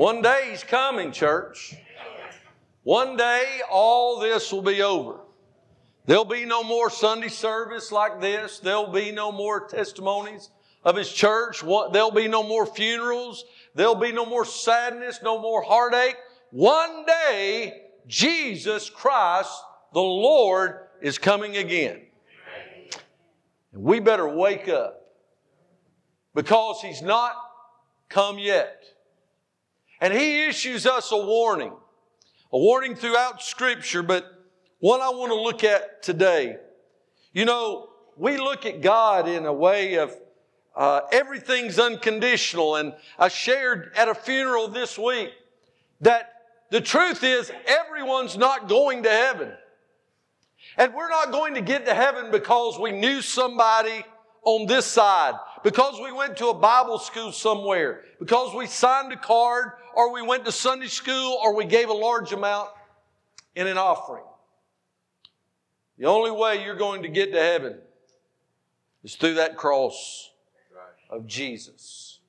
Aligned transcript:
One 0.00 0.22
day 0.22 0.46
he's 0.48 0.64
coming, 0.64 1.12
church. 1.12 1.74
One 2.84 3.18
day 3.18 3.60
all 3.70 4.18
this 4.18 4.50
will 4.50 4.62
be 4.62 4.80
over. 4.80 5.20
There'll 6.06 6.24
be 6.24 6.46
no 6.46 6.64
more 6.64 6.88
Sunday 6.88 7.28
service 7.28 7.92
like 7.92 8.18
this. 8.18 8.60
There'll 8.60 8.90
be 8.90 9.12
no 9.12 9.30
more 9.30 9.68
testimonies 9.68 10.48
of 10.84 10.96
his 10.96 11.12
church. 11.12 11.60
There'll 11.92 12.12
be 12.12 12.28
no 12.28 12.42
more 12.42 12.64
funerals. 12.64 13.44
There'll 13.74 13.94
be 13.94 14.10
no 14.10 14.24
more 14.24 14.46
sadness, 14.46 15.20
no 15.22 15.38
more 15.38 15.62
heartache. 15.62 16.16
One 16.50 17.04
day, 17.04 17.82
Jesus 18.06 18.88
Christ, 18.88 19.52
the 19.92 20.00
Lord, 20.00 20.78
is 21.02 21.18
coming 21.18 21.58
again. 21.58 22.00
And 23.74 23.82
we 23.82 24.00
better 24.00 24.26
wake 24.26 24.66
up 24.66 25.12
because 26.34 26.80
he's 26.80 27.02
not 27.02 27.34
come 28.08 28.38
yet. 28.38 28.82
And 30.00 30.14
he 30.14 30.46
issues 30.46 30.86
us 30.86 31.12
a 31.12 31.16
warning, 31.16 31.72
a 32.52 32.58
warning 32.58 32.94
throughout 32.94 33.42
Scripture, 33.42 34.02
but 34.02 34.24
one 34.78 35.00
I 35.00 35.10
want 35.10 35.30
to 35.30 35.40
look 35.40 35.62
at 35.62 36.02
today. 36.02 36.56
You 37.32 37.44
know, 37.44 37.90
we 38.16 38.38
look 38.38 38.64
at 38.66 38.80
God 38.80 39.28
in 39.28 39.46
a 39.46 39.52
way 39.52 39.94
of 39.94 40.14
uh, 40.74 41.02
everything's 41.12 41.78
unconditional. 41.78 42.76
And 42.76 42.94
I 43.18 43.28
shared 43.28 43.92
at 43.96 44.08
a 44.08 44.14
funeral 44.14 44.68
this 44.68 44.98
week 44.98 45.30
that 46.00 46.32
the 46.70 46.80
truth 46.80 47.22
is 47.22 47.52
everyone's 47.66 48.38
not 48.38 48.68
going 48.68 49.02
to 49.02 49.10
heaven. 49.10 49.52
And 50.76 50.94
we're 50.94 51.08
not 51.08 51.32
going 51.32 51.54
to 51.54 51.60
get 51.60 51.84
to 51.86 51.94
heaven 51.94 52.30
because 52.30 52.78
we 52.78 52.92
knew 52.92 53.20
somebody 53.20 54.04
on 54.44 54.66
this 54.66 54.86
side, 54.86 55.34
because 55.62 56.00
we 56.02 56.12
went 56.12 56.36
to 56.38 56.48
a 56.48 56.54
Bible 56.54 56.98
school 56.98 57.32
somewhere, 57.32 58.02
because 58.18 58.54
we 58.54 58.66
signed 58.66 59.12
a 59.12 59.16
card, 59.16 59.72
or 59.94 60.12
we 60.12 60.22
went 60.22 60.44
to 60.44 60.52
Sunday 60.52 60.86
school, 60.86 61.38
or 61.42 61.54
we 61.54 61.64
gave 61.64 61.88
a 61.88 61.94
large 61.94 62.32
amount 62.32 62.70
in 63.54 63.66
an 63.66 63.76
offering. 63.76 64.24
The 65.98 66.06
only 66.06 66.30
way 66.30 66.64
you're 66.64 66.76
going 66.76 67.02
to 67.02 67.08
get 67.08 67.32
to 67.32 67.38
heaven 67.38 67.78
is 69.04 69.16
through 69.16 69.34
that 69.34 69.56
cross 69.56 70.30
of 71.10 71.26
Jesus. 71.26 72.20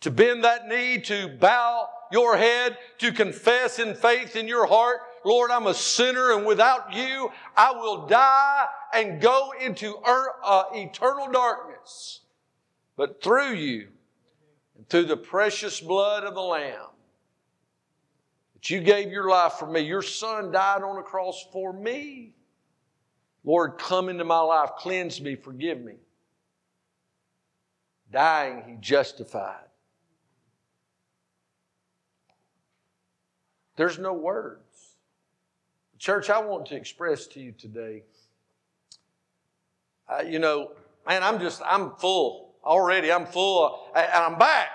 To 0.00 0.10
bend 0.10 0.44
that 0.44 0.66
knee, 0.66 0.98
to 1.02 1.28
bow 1.28 1.88
your 2.10 2.36
head, 2.36 2.78
to 2.98 3.12
confess 3.12 3.78
in 3.78 3.94
faith 3.94 4.34
in 4.34 4.48
your 4.48 4.66
heart, 4.66 5.00
Lord, 5.24 5.50
I'm 5.50 5.66
a 5.66 5.74
sinner 5.74 6.32
and 6.32 6.46
without 6.46 6.94
you, 6.94 7.30
I 7.56 7.72
will 7.72 8.06
die 8.06 8.66
and 8.94 9.20
go 9.20 9.52
into 9.60 9.96
uh, 9.98 10.64
eternal 10.72 11.30
darkness. 11.30 12.20
But 13.00 13.22
through 13.22 13.54
you, 13.54 13.88
and 14.76 14.86
through 14.90 15.04
the 15.04 15.16
precious 15.16 15.80
blood 15.80 16.24
of 16.24 16.34
the 16.34 16.42
Lamb, 16.42 16.90
that 18.52 18.68
you 18.68 18.82
gave 18.82 19.10
your 19.10 19.26
life 19.26 19.54
for 19.54 19.66
me, 19.66 19.80
your 19.80 20.02
Son 20.02 20.52
died 20.52 20.82
on 20.82 20.96
the 20.96 21.02
cross 21.02 21.46
for 21.50 21.72
me. 21.72 22.34
Lord, 23.42 23.78
come 23.78 24.10
into 24.10 24.24
my 24.24 24.40
life, 24.40 24.72
cleanse 24.76 25.18
me, 25.18 25.34
forgive 25.34 25.80
me. 25.80 25.94
Dying, 28.12 28.64
he 28.68 28.76
justified. 28.78 29.64
There's 33.76 33.98
no 33.98 34.12
words. 34.12 34.96
Church, 35.96 36.28
I 36.28 36.38
want 36.40 36.66
to 36.66 36.76
express 36.76 37.26
to 37.28 37.40
you 37.40 37.52
today, 37.52 38.02
uh, 40.06 40.20
you 40.20 40.38
know, 40.38 40.72
man, 41.08 41.22
I'm 41.22 41.40
just, 41.40 41.62
I'm 41.64 41.92
full 41.92 42.49
already. 42.64 43.12
I'm 43.12 43.26
full, 43.26 43.88
and 43.94 44.10
I'm 44.12 44.38
back. 44.38 44.68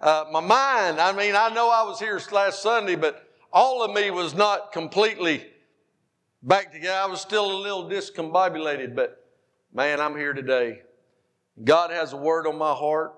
Uh, 0.00 0.24
my 0.30 0.40
mind, 0.40 1.00
I 1.00 1.12
mean, 1.12 1.34
I 1.34 1.48
know 1.48 1.70
I 1.70 1.82
was 1.82 1.98
here 1.98 2.20
last 2.30 2.62
Sunday, 2.62 2.96
but 2.96 3.28
all 3.52 3.82
of 3.82 3.94
me 3.94 4.10
was 4.10 4.34
not 4.34 4.72
completely 4.72 5.46
back 6.42 6.72
together. 6.72 7.00
I 7.00 7.06
was 7.06 7.20
still 7.20 7.50
a 7.50 7.58
little 7.58 7.88
discombobulated, 7.88 8.94
but 8.94 9.24
man, 9.72 10.00
I'm 10.00 10.16
here 10.16 10.32
today. 10.32 10.82
God 11.62 11.90
has 11.90 12.12
a 12.12 12.16
word 12.16 12.46
on 12.46 12.58
my 12.58 12.72
heart 12.72 13.14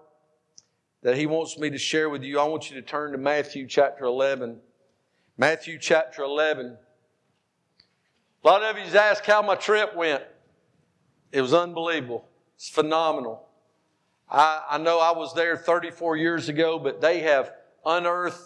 that 1.03 1.17
He 1.17 1.27
wants 1.27 1.59
me 1.59 1.71
to 1.71 1.79
share 1.79 2.09
with 2.09 2.23
you. 2.23 2.39
I 2.39 2.45
want 2.45 2.71
you 2.71 2.77
to 2.77 2.83
turn 2.83 3.13
to 3.13 3.19
Matthew 3.19 3.67
chapter 3.67 4.05
11. 4.05 4.59
Matthew 5.39 5.79
chapter 5.79 6.23
11. 6.23 6.77
A 8.45 8.47
lot 8.47 8.63
of 8.63 8.77
you 8.77 8.99
asked 8.99 9.27
how 9.27 9.43
my 9.43 9.55
trip 9.55 9.97
went. 9.97 10.23
It 11.33 11.41
was 11.41 11.53
unbelievable. 11.53 12.29
It's 12.55 12.69
phenomenal. 12.69 13.46
I, 14.31 14.63
I 14.71 14.79
know 14.79 14.99
I 14.99 15.17
was 15.17 15.35
there 15.35 15.57
34 15.57 16.17
years 16.17 16.49
ago, 16.49 16.79
but 16.79 17.01
they 17.01 17.21
have 17.21 17.53
unearthed 17.85 18.41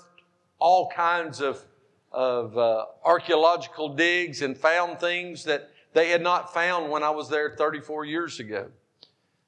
all 0.59 0.91
kinds 0.91 1.41
of, 1.41 1.65
of 2.13 2.57
uh, 2.59 2.85
archaeological 3.05 3.95
digs 3.95 4.43
and 4.43 4.57
found 4.57 5.01
things 5.01 5.45
that 5.45 5.71
they 5.93 6.11
had 6.11 6.23
not 6.23 6.53
found 6.53 6.91
when 6.91 7.03
I 7.03 7.11
was 7.11 7.29
there 7.29 7.51
34 7.57 8.05
years 8.05 8.41
ago 8.41 8.69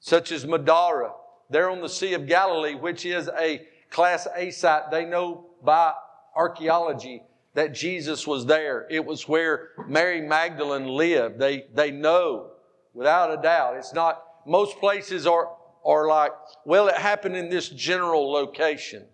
such 0.03 0.33
as 0.33 0.45
Magdala, 0.45 1.15
there 1.49 1.71
on 1.71 1.81
the 1.81 1.89
Sea 1.89 2.15
of 2.15 2.27
Galilee, 2.27 2.75
which 2.75 3.07
is 3.07 3.31
a 3.39 3.65
Class 3.89 4.27
A 4.37 4.51
site. 4.51 4.91
They 4.91 5.05
know 5.05 5.47
by 5.63 5.93
archaeology 6.35 7.23
that 7.55 7.73
Jesus 7.73 8.27
was 8.27 8.45
there. 8.47 8.87
It 8.91 9.05
was 9.05 9.29
where 9.29 9.69
Mary 9.87 10.21
Magdalene 10.21 10.89
lived. 10.89 11.39
They, 11.39 11.67
they 11.73 11.93
know 11.93 12.51
without 12.95 13.33
a 13.33 13.41
doubt. 13.41 13.77
It's 13.77 13.95
not, 13.95 14.25
most 14.45 14.79
places 14.81 15.25
are, 15.25 15.51
are 15.85 16.07
like, 16.09 16.33
well, 16.65 16.89
it 16.89 16.97
happened 16.97 17.37
in 17.37 17.49
this 17.49 17.69
general 17.69 18.31
location. 18.31 19.05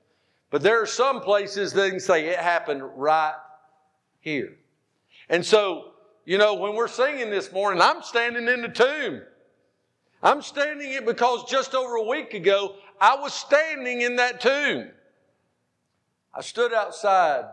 But 0.51 0.63
there 0.63 0.81
are 0.83 0.87
some 0.87 1.21
places 1.21 1.73
that 1.75 1.91
can 1.91 2.01
say 2.01 2.27
it 2.27 2.39
happened 2.39 2.83
right 2.97 3.35
here. 4.21 4.57
And 5.29 5.45
so, 5.45 5.93
you 6.25 6.39
know, 6.39 6.55
when 6.55 6.75
we're 6.75 6.89
singing 6.89 7.31
this 7.31 7.53
morning, 7.53 7.83
I'm 7.83 8.03
standing 8.03 8.49
in 8.49 8.63
the 8.63 8.69
tomb. 8.69 9.23
I'm 10.23 10.43
standing 10.43 10.93
it 10.93 11.07
because 11.07 11.45
just 11.49 11.75
over 11.75 11.97
a 11.97 12.05
week 12.05 12.35
ago, 12.35 12.75
I 13.01 13.17
was 13.17 13.33
standing 13.33 14.01
in 14.01 14.17
that 14.17 14.41
tomb. 14.41 14.91
I 16.35 16.41
stood 16.41 16.73
outside 16.73 17.45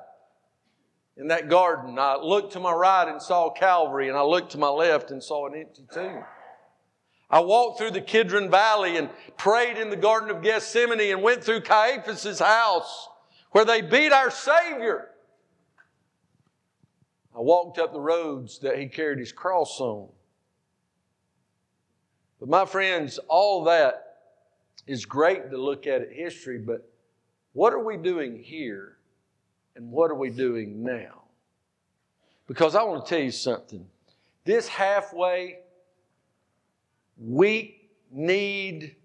in 1.18 1.28
that 1.28 1.50
garden. 1.50 1.98
I 2.00 2.16
looked 2.16 2.54
to 2.54 2.60
my 2.60 2.72
right 2.72 3.08
and 3.08 3.22
saw 3.22 3.52
Calvary, 3.52 4.10
and 4.10 4.18
I 4.18 4.24
looked 4.24 4.52
to 4.54 4.58
my 4.58 4.70
left 4.70 5.12
and 5.12 5.24
saw 5.24 5.48
an 5.48 5.56
empty 5.56 5.86
tomb. 5.94 6.24
I 7.30 7.40
walked 7.40 7.80
through 7.80 7.92
the 7.92 8.02
Kidron 8.02 8.50
Valley 8.52 8.98
and 8.98 9.10
prayed 9.38 9.78
in 9.78 9.90
the 9.90 9.96
Garden 9.96 10.30
of 10.30 10.42
Gethsemane 10.44 11.12
and 11.12 11.24
went 11.24 11.44
through 11.44 11.62
Caiaphas' 11.62 12.40
house 12.40 13.10
where 13.52 13.66
they 13.66 13.82
beat 13.82 14.12
our 14.12 14.30
Savior. 14.30 15.10
I 17.36 17.40
walked 17.40 17.80
up 17.80 17.92
the 17.92 18.00
roads 18.00 18.60
that 18.60 18.78
he 18.78 18.88
carried 18.88 19.20
his 19.20 19.32
cross 19.32 19.80
on. 19.80 20.10
But 22.40 22.50
my 22.50 22.66
friends, 22.66 23.20
all 23.28 23.64
that 23.66 24.18
is 24.88 25.06
great 25.06 25.50
to 25.52 25.58
look 25.58 25.88
at 25.88 26.02
it 26.02 26.12
history, 26.14 26.60
but 26.60 26.88
what 27.54 27.74
are 27.74 27.84
we 27.84 27.98
doing 27.98 28.42
here 28.42 28.98
and 29.76 29.92
what 29.92 30.12
are 30.12 30.16
we 30.16 30.30
doing 30.30 30.84
now? 30.84 31.24
Because 32.48 32.76
I 32.76 32.84
want 32.84 33.06
to 33.06 33.10
tell 33.10 33.24
you 33.24 33.32
something. 33.32 33.86
This 34.44 34.68
halfway, 34.68 35.60
weak, 37.18 37.92
need, 38.12 38.96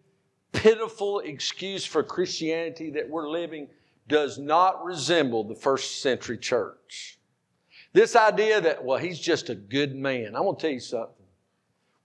pitiful 0.52 1.20
excuse 1.20 1.84
for 1.84 2.02
Christianity 2.02 2.90
that 2.90 3.08
we're 3.08 3.28
living 3.28 3.68
does 4.08 4.38
not 4.38 4.84
resemble 4.84 5.44
the 5.44 5.54
first 5.54 6.02
century 6.02 6.36
church. 6.36 7.18
This 7.92 8.14
idea 8.14 8.60
that, 8.60 8.84
well, 8.84 8.98
he's 8.98 9.18
just 9.18 9.48
a 9.50 9.54
good 9.54 9.94
man. 9.96 10.36
I'm 10.36 10.42
going 10.42 10.56
to 10.56 10.60
tell 10.60 10.70
you 10.70 10.80
something. 10.80 11.14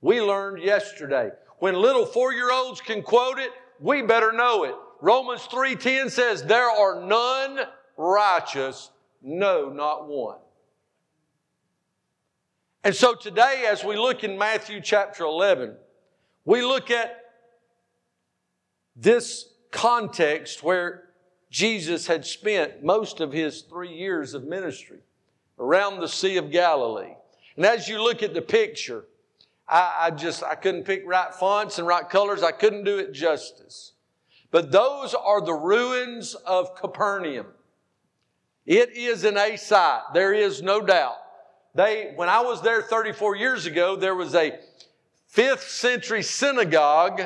We 0.02 0.22
learned 0.22 0.64
yesterday. 0.64 1.32
When 1.60 1.76
little 1.76 2.06
four-year-olds 2.06 2.82
can 2.82 3.02
quote 3.02 3.40
it, 3.40 3.52
we 3.80 4.02
better 4.02 4.32
know 4.32 4.64
it. 4.64 4.76
Romans 5.02 5.42
3:10 5.42 6.10
says, 6.10 6.44
There 6.44 6.70
are 6.70 7.06
none 7.06 7.60
righteous, 7.98 8.92
no, 9.22 9.70
not 9.70 10.08
one. 10.08 10.38
And 12.84 12.96
so 12.96 13.16
today, 13.16 13.66
as 13.68 13.84
we 13.84 13.98
look 13.98 14.24
in 14.24 14.38
Matthew 14.38 14.80
chapter 14.80 15.24
11, 15.24 15.76
we 16.46 16.62
look 16.62 16.92
at 16.92 17.22
this 18.96 19.50
context 19.72 20.64
where 20.64 21.10
Jesus 21.50 22.08
had 22.08 22.26
spent 22.26 22.84
most 22.84 23.20
of 23.20 23.34
his 23.34 23.62
three 23.62 23.94
years 23.94 24.34
of 24.34 24.44
ministry 24.44 25.00
around 25.60 26.00
the 26.00 26.08
Sea 26.08 26.38
of 26.38 26.52
Galilee. 26.52 27.14
And 27.56 27.66
as 27.66 27.88
you 27.88 28.02
look 28.02 28.24
at 28.24 28.34
the 28.34 28.42
picture, 28.42 29.06
I, 29.68 29.96
I 30.00 30.12
just, 30.12 30.44
I 30.44 30.56
couldn't 30.56 30.84
pick 30.84 31.04
right 31.06 31.34
fonts 31.34 31.80
and 31.80 31.88
right 31.88 32.08
colors. 32.08 32.44
I 32.44 32.52
couldn't 32.52 32.84
do 32.84 33.00
it 33.00 33.14
justice. 33.14 33.94
But 34.52 34.72
those 34.72 35.14
are 35.14 35.42
the 35.42 35.54
ruins 35.54 36.36
of 36.36 36.76
Capernaum. 36.76 37.48
It 38.66 38.96
is 38.96 39.24
an 39.24 39.38
A 39.38 39.58
site. 39.58 40.02
There 40.14 40.34
is 40.34 40.62
no 40.62 40.82
doubt. 40.82 41.18
They, 41.74 42.14
when 42.16 42.30
I 42.30 42.42
was 42.42 42.62
there 42.62 42.82
34 42.82 43.36
years 43.36 43.66
ago, 43.66 43.96
there 43.96 44.16
was 44.16 44.34
a 44.34 44.58
fifth 45.36 45.70
century 45.70 46.24
synagogue 46.24 47.22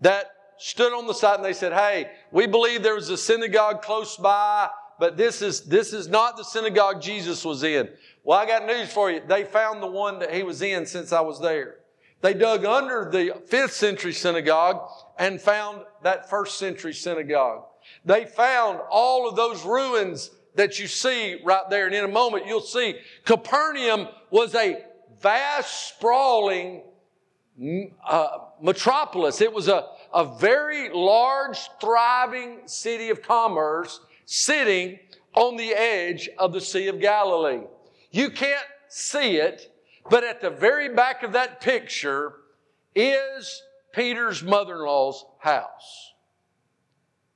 that 0.00 0.26
stood 0.56 0.92
on 0.92 1.08
the 1.08 1.12
site 1.12 1.34
and 1.34 1.44
they 1.44 1.52
said, 1.52 1.72
Hey, 1.72 2.08
we 2.30 2.46
believe 2.46 2.84
there 2.84 2.94
was 2.94 3.10
a 3.10 3.16
synagogue 3.16 3.82
close 3.82 4.16
by, 4.16 4.70
but 5.00 5.16
this 5.16 5.42
is, 5.42 5.62
this 5.62 5.92
is 5.92 6.06
not 6.06 6.36
the 6.36 6.44
synagogue 6.44 7.02
Jesus 7.02 7.44
was 7.44 7.64
in. 7.64 7.88
Well, 8.22 8.38
I 8.38 8.46
got 8.46 8.66
news 8.66 8.92
for 8.92 9.10
you. 9.10 9.20
They 9.26 9.42
found 9.42 9.82
the 9.82 9.88
one 9.88 10.20
that 10.20 10.32
he 10.32 10.44
was 10.44 10.62
in 10.62 10.86
since 10.86 11.12
I 11.12 11.22
was 11.22 11.40
there. 11.40 11.78
They 12.20 12.34
dug 12.34 12.64
under 12.64 13.08
the 13.10 13.42
fifth 13.48 13.72
century 13.72 14.12
synagogue 14.12 14.88
and 15.18 15.40
found 15.40 15.80
that 16.04 16.30
first 16.30 16.56
century 16.56 16.94
synagogue. 16.94 17.64
They 18.04 18.26
found 18.26 18.78
all 18.90 19.28
of 19.28 19.34
those 19.34 19.64
ruins 19.64 20.30
that 20.54 20.78
you 20.78 20.86
see 20.86 21.40
right 21.42 21.68
there. 21.68 21.86
And 21.86 21.94
in 21.94 22.04
a 22.04 22.08
moment, 22.08 22.46
you'll 22.46 22.60
see 22.60 22.96
Capernaum 23.24 24.06
was 24.30 24.54
a 24.54 24.84
vast, 25.20 25.88
sprawling 25.96 26.82
uh, 28.08 28.38
metropolis. 28.60 29.40
It 29.40 29.52
was 29.52 29.68
a, 29.68 29.86
a 30.12 30.24
very 30.38 30.90
large, 30.92 31.58
thriving 31.80 32.60
city 32.66 33.10
of 33.10 33.22
commerce 33.22 34.00
sitting 34.24 34.98
on 35.34 35.56
the 35.56 35.72
edge 35.72 36.28
of 36.38 36.52
the 36.52 36.60
Sea 36.60 36.88
of 36.88 37.00
Galilee. 37.00 37.64
You 38.10 38.30
can't 38.30 38.66
see 38.88 39.36
it, 39.36 39.72
but 40.08 40.24
at 40.24 40.40
the 40.40 40.50
very 40.50 40.88
back 40.94 41.22
of 41.22 41.32
that 41.32 41.60
picture 41.60 42.34
is 42.94 43.62
Peter's 43.92 44.42
mother 44.42 44.76
in 44.76 44.80
law's 44.80 45.24
house. 45.38 46.12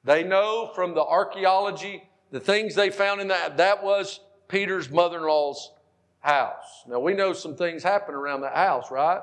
They 0.05 0.23
know 0.23 0.71
from 0.75 0.95
the 0.95 1.03
archaeology, 1.03 2.09
the 2.31 2.41
things 2.41 2.75
they 2.75 2.91
found 2.91 3.21
in 3.21 3.29
that, 3.29 3.57
that 3.57 3.83
was 3.83 4.21
Peter's 4.49 4.91
mother 4.91 5.19
in 5.19 5.25
law's 5.25 5.73
house. 6.21 6.85
Now 6.89 7.01
we 7.01 7.15
know 7.15 7.33
some 7.33 7.57
things 7.57 7.83
happen 7.83 8.15
around 8.15 8.43
that 8.43 8.55
house, 8.55 8.91
right? 8.91 9.21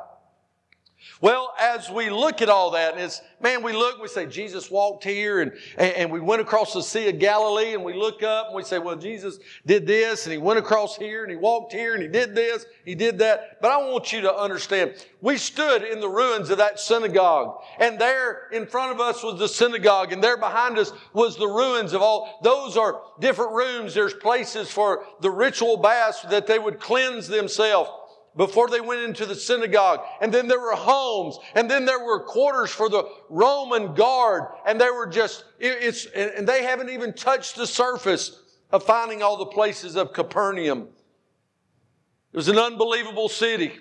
Well, 1.20 1.54
as 1.60 1.90
we 1.90 2.10
look 2.10 2.42
at 2.42 2.50
all 2.50 2.72
that, 2.72 2.94
and 2.94 3.02
it's, 3.02 3.22
man, 3.42 3.62
we 3.64 3.74
look, 3.74 4.02
we 4.02 4.08
say, 4.08 4.26
Jesus 4.26 4.72
walked 4.72 5.04
here 5.04 5.42
and, 5.42 5.52
and 5.78 6.12
we 6.12 6.20
went 6.20 6.42
across 6.42 6.74
the 6.74 6.82
Sea 6.82 7.10
of 7.10 7.20
Galilee 7.20 7.74
and 7.74 7.84
we 7.84 7.94
look 7.94 8.24
up 8.24 8.48
and 8.48 8.56
we 8.56 8.64
say, 8.64 8.80
well, 8.80 8.96
Jesus 8.96 9.38
did 9.66 9.86
this 9.86 10.26
and 10.26 10.32
he 10.32 10.40
went 10.40 10.58
across 10.58 10.96
here 10.96 11.24
and 11.24 11.32
he 11.32 11.38
walked 11.38 11.74
here 11.74 11.94
and 11.94 12.02
he 12.02 12.10
did 12.10 12.34
this, 12.34 12.66
he 12.86 12.96
did 12.96 13.20
that. 13.20 13.62
But 13.62 13.72
I 13.72 13.78
want 13.78 14.12
you 14.12 14.22
to 14.22 14.34
understand, 14.34 14.94
we 15.22 15.38
stood 15.38 15.84
in 15.84 16.00
the 16.00 16.10
ruins 16.10 16.50
of 16.50 16.58
that 16.58 16.80
synagogue 16.80 17.62
and 17.80 18.00
there 18.00 18.48
in 18.52 18.66
front 18.66 18.92
of 18.92 19.00
us 19.00 19.24
was 19.24 19.38
the 19.38 19.48
synagogue 19.48 20.14
and 20.14 20.24
there 20.24 20.38
behind 20.38 20.80
us 20.80 20.92
was 21.14 21.38
the 21.38 21.48
ruins 21.48 21.94
of 21.94 22.02
all, 22.02 22.40
those 22.42 22.78
are 22.78 23.02
different 23.20 23.52
rooms. 23.52 23.94
There's 23.94 24.14
places 24.14 24.72
for 24.72 25.06
the 25.20 25.30
ritual 25.30 25.78
baths 25.78 26.22
that 26.24 26.48
they 26.48 26.58
would 26.58 26.80
cleanse 26.80 27.28
themselves 27.28 27.92
before 28.36 28.70
they 28.70 28.82
went 28.82 29.02
into 29.02 29.26
the 29.26 29.36
synagogue. 29.36 30.00
And 30.22 30.34
then 30.34 30.48
there 30.48 30.60
were 30.60 30.76
homes. 30.76 31.38
And 31.56 31.70
then 31.70 31.86
there 31.86 32.04
were 32.04 32.22
quarters 32.22 32.72
for 32.72 32.90
the 32.90 33.04
Roman 33.30 33.94
guard. 33.94 34.44
And 34.66 34.80
they 34.80 34.90
were 34.90 35.08
just, 35.08 35.44
it's, 35.60 36.06
and 36.06 36.48
they 36.48 36.64
haven't 36.64 36.90
even 36.90 37.14
touched 37.14 37.56
the 37.56 37.68
surface 37.68 38.42
of 38.72 38.84
finding 38.84 39.22
all 39.22 39.38
the 39.38 39.46
places 39.46 39.96
of 39.96 40.14
Capernaum. 40.14 40.88
It 42.32 42.38
was 42.38 42.48
an 42.48 42.58
unbelievable 42.58 43.28
city. 43.28 43.74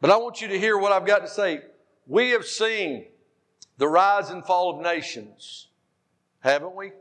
But 0.00 0.10
I 0.10 0.16
want 0.16 0.40
you 0.40 0.48
to 0.48 0.58
hear 0.58 0.76
what 0.76 0.92
I've 0.92 1.06
got 1.06 1.20
to 1.20 1.28
say. 1.28 1.60
We 2.06 2.30
have 2.30 2.44
seen 2.44 3.06
the 3.78 3.86
rise 3.86 4.30
and 4.30 4.44
fall 4.44 4.76
of 4.76 4.82
nations, 4.82 5.68
haven't 6.40 6.74
we? 6.74 6.92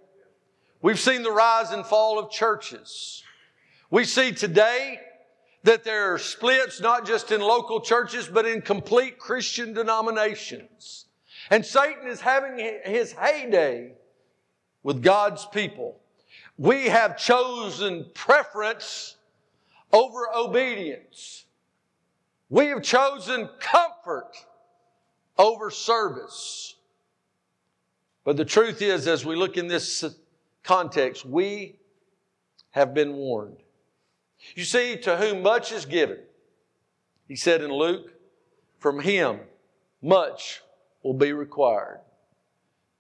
We've 0.82 1.00
seen 1.00 1.24
the 1.24 1.32
rise 1.32 1.72
and 1.72 1.86
fall 1.86 2.20
of 2.20 2.30
churches. 2.30 3.24
We 3.90 4.06
see 4.06 4.32
today 4.32 5.00
that 5.64 5.84
there 5.84 6.14
are 6.14 6.18
splits 6.18 6.80
not 6.80 7.06
just 7.06 7.32
in 7.32 7.42
local 7.42 7.82
churches, 7.82 8.28
but 8.28 8.46
in 8.46 8.62
complete 8.62 9.20
Christian 9.20 9.74
denominations. 9.74 11.06
And 11.50 11.66
Satan 11.66 12.08
is 12.08 12.22
having 12.22 12.60
his 12.86 13.12
heyday 13.12 13.94
with 14.84 15.02
God's 15.02 15.46
people. 15.46 16.00
We 16.58 16.86
have 16.86 17.18
chosen 17.18 18.06
preference 18.14 19.18
over 19.92 20.28
obedience. 20.36 21.46
We 22.50 22.68
have 22.68 22.82
chosen 22.82 23.50
comfort 23.60 24.32
over 25.38 25.72
service. 25.72 26.76
But 28.24 28.38
the 28.38 28.46
truth 28.46 28.82
is, 28.82 29.08
as 29.08 29.26
we 29.26 29.36
look 29.36 29.58
in 29.58 29.68
this 29.68 30.04
context, 30.64 31.26
we 31.26 31.80
have 32.72 32.94
been 32.94 33.14
warned. 33.14 33.58
You 34.56 34.64
see, 34.64 34.98
to 34.98 35.18
whom 35.18 35.44
much 35.44 35.72
is 35.72 35.86
given, 35.86 36.20
he 37.28 37.36
said 37.36 37.62
in 37.62 37.72
Luke, 37.72 38.14
from 38.80 39.00
him 39.00 39.42
much 40.02 40.62
will 41.04 41.14
be 41.14 41.34
required. 41.34 42.00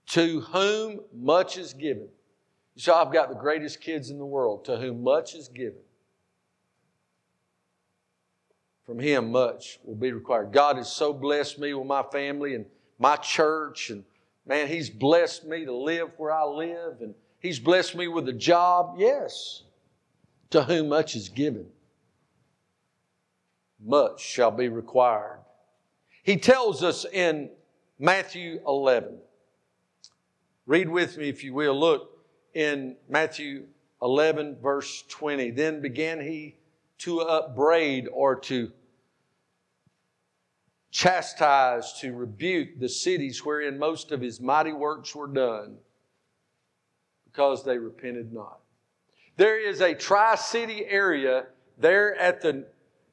To 0.08 0.42
whom 0.42 1.02
much 1.14 1.58
is 1.58 1.74
given. 1.74 2.08
See, 2.78 2.92
I've 2.92 3.12
got 3.12 3.30
the 3.30 3.36
greatest 3.36 3.82
kids 3.82 4.10
in 4.10 4.18
the 4.18 4.26
world, 4.26 4.66
to 4.66 4.78
whom 4.78 5.04
much 5.04 5.36
is 5.36 5.48
given. 5.48 5.82
From 8.86 9.00
him 9.00 9.32
much 9.32 9.80
will 9.84 9.96
be 9.96 10.12
required. 10.12 10.52
God 10.52 10.78
has 10.78 10.92
so 10.92 11.14
blessed 11.14 11.60
me 11.60 11.74
with 11.74 11.86
my 11.86 12.04
family 12.12 12.56
and 12.56 12.66
my 12.98 13.16
church, 13.16 13.90
and 13.90 14.04
man, 14.46 14.68
He's 14.68 14.90
blessed 14.90 15.46
me 15.46 15.66
to 15.66 15.74
live 15.74 16.12
where 16.18 16.32
I 16.32 16.44
live, 16.44 17.02
and 17.02 17.16
He's 17.40 17.60
blessed 17.60 17.96
me 17.96 18.08
with 18.08 18.28
a 18.28 18.34
job. 18.34 18.96
Yes. 18.98 19.64
To 20.52 20.64
whom 20.64 20.90
much 20.90 21.16
is 21.16 21.30
given, 21.30 21.68
much 23.80 24.20
shall 24.20 24.52
be 24.52 24.68
required. 24.68 25.40
He 26.24 26.38
tells 26.38 26.84
us 26.84 27.06
in 27.06 27.52
Matthew 28.00 28.60
11. 28.66 29.20
Read 30.66 30.90
with 30.90 31.18
me, 31.18 31.30
if 31.30 31.44
you 31.44 31.54
will. 31.54 31.80
Look 31.80 32.10
in 32.54 32.96
Matthew 33.08 33.66
11, 34.02 34.58
verse 34.62 35.04
20. 35.08 35.52
Then 35.52 35.82
began 35.82 36.20
he 36.20 36.56
to 37.00 37.22
upbraid 37.22 38.08
or 38.12 38.36
to 38.36 38.72
chastise, 40.92 41.94
to 42.02 42.14
rebuke 42.14 42.80
the 42.80 42.90
cities 42.90 43.46
wherein 43.46 43.78
most 43.78 44.12
of 44.12 44.22
his 44.22 44.42
mighty 44.42 44.74
works 44.74 45.14
were 45.16 45.28
done, 45.28 45.78
because 47.26 47.64
they 47.64 47.78
repented 47.78 48.34
not. 48.34 48.60
There 49.40 49.58
is 49.58 49.80
a 49.80 49.96
Tri 49.96 50.36
City 50.36 50.86
area 50.86 51.46
there 51.78 52.14
at 52.18 52.42
the 52.42 52.66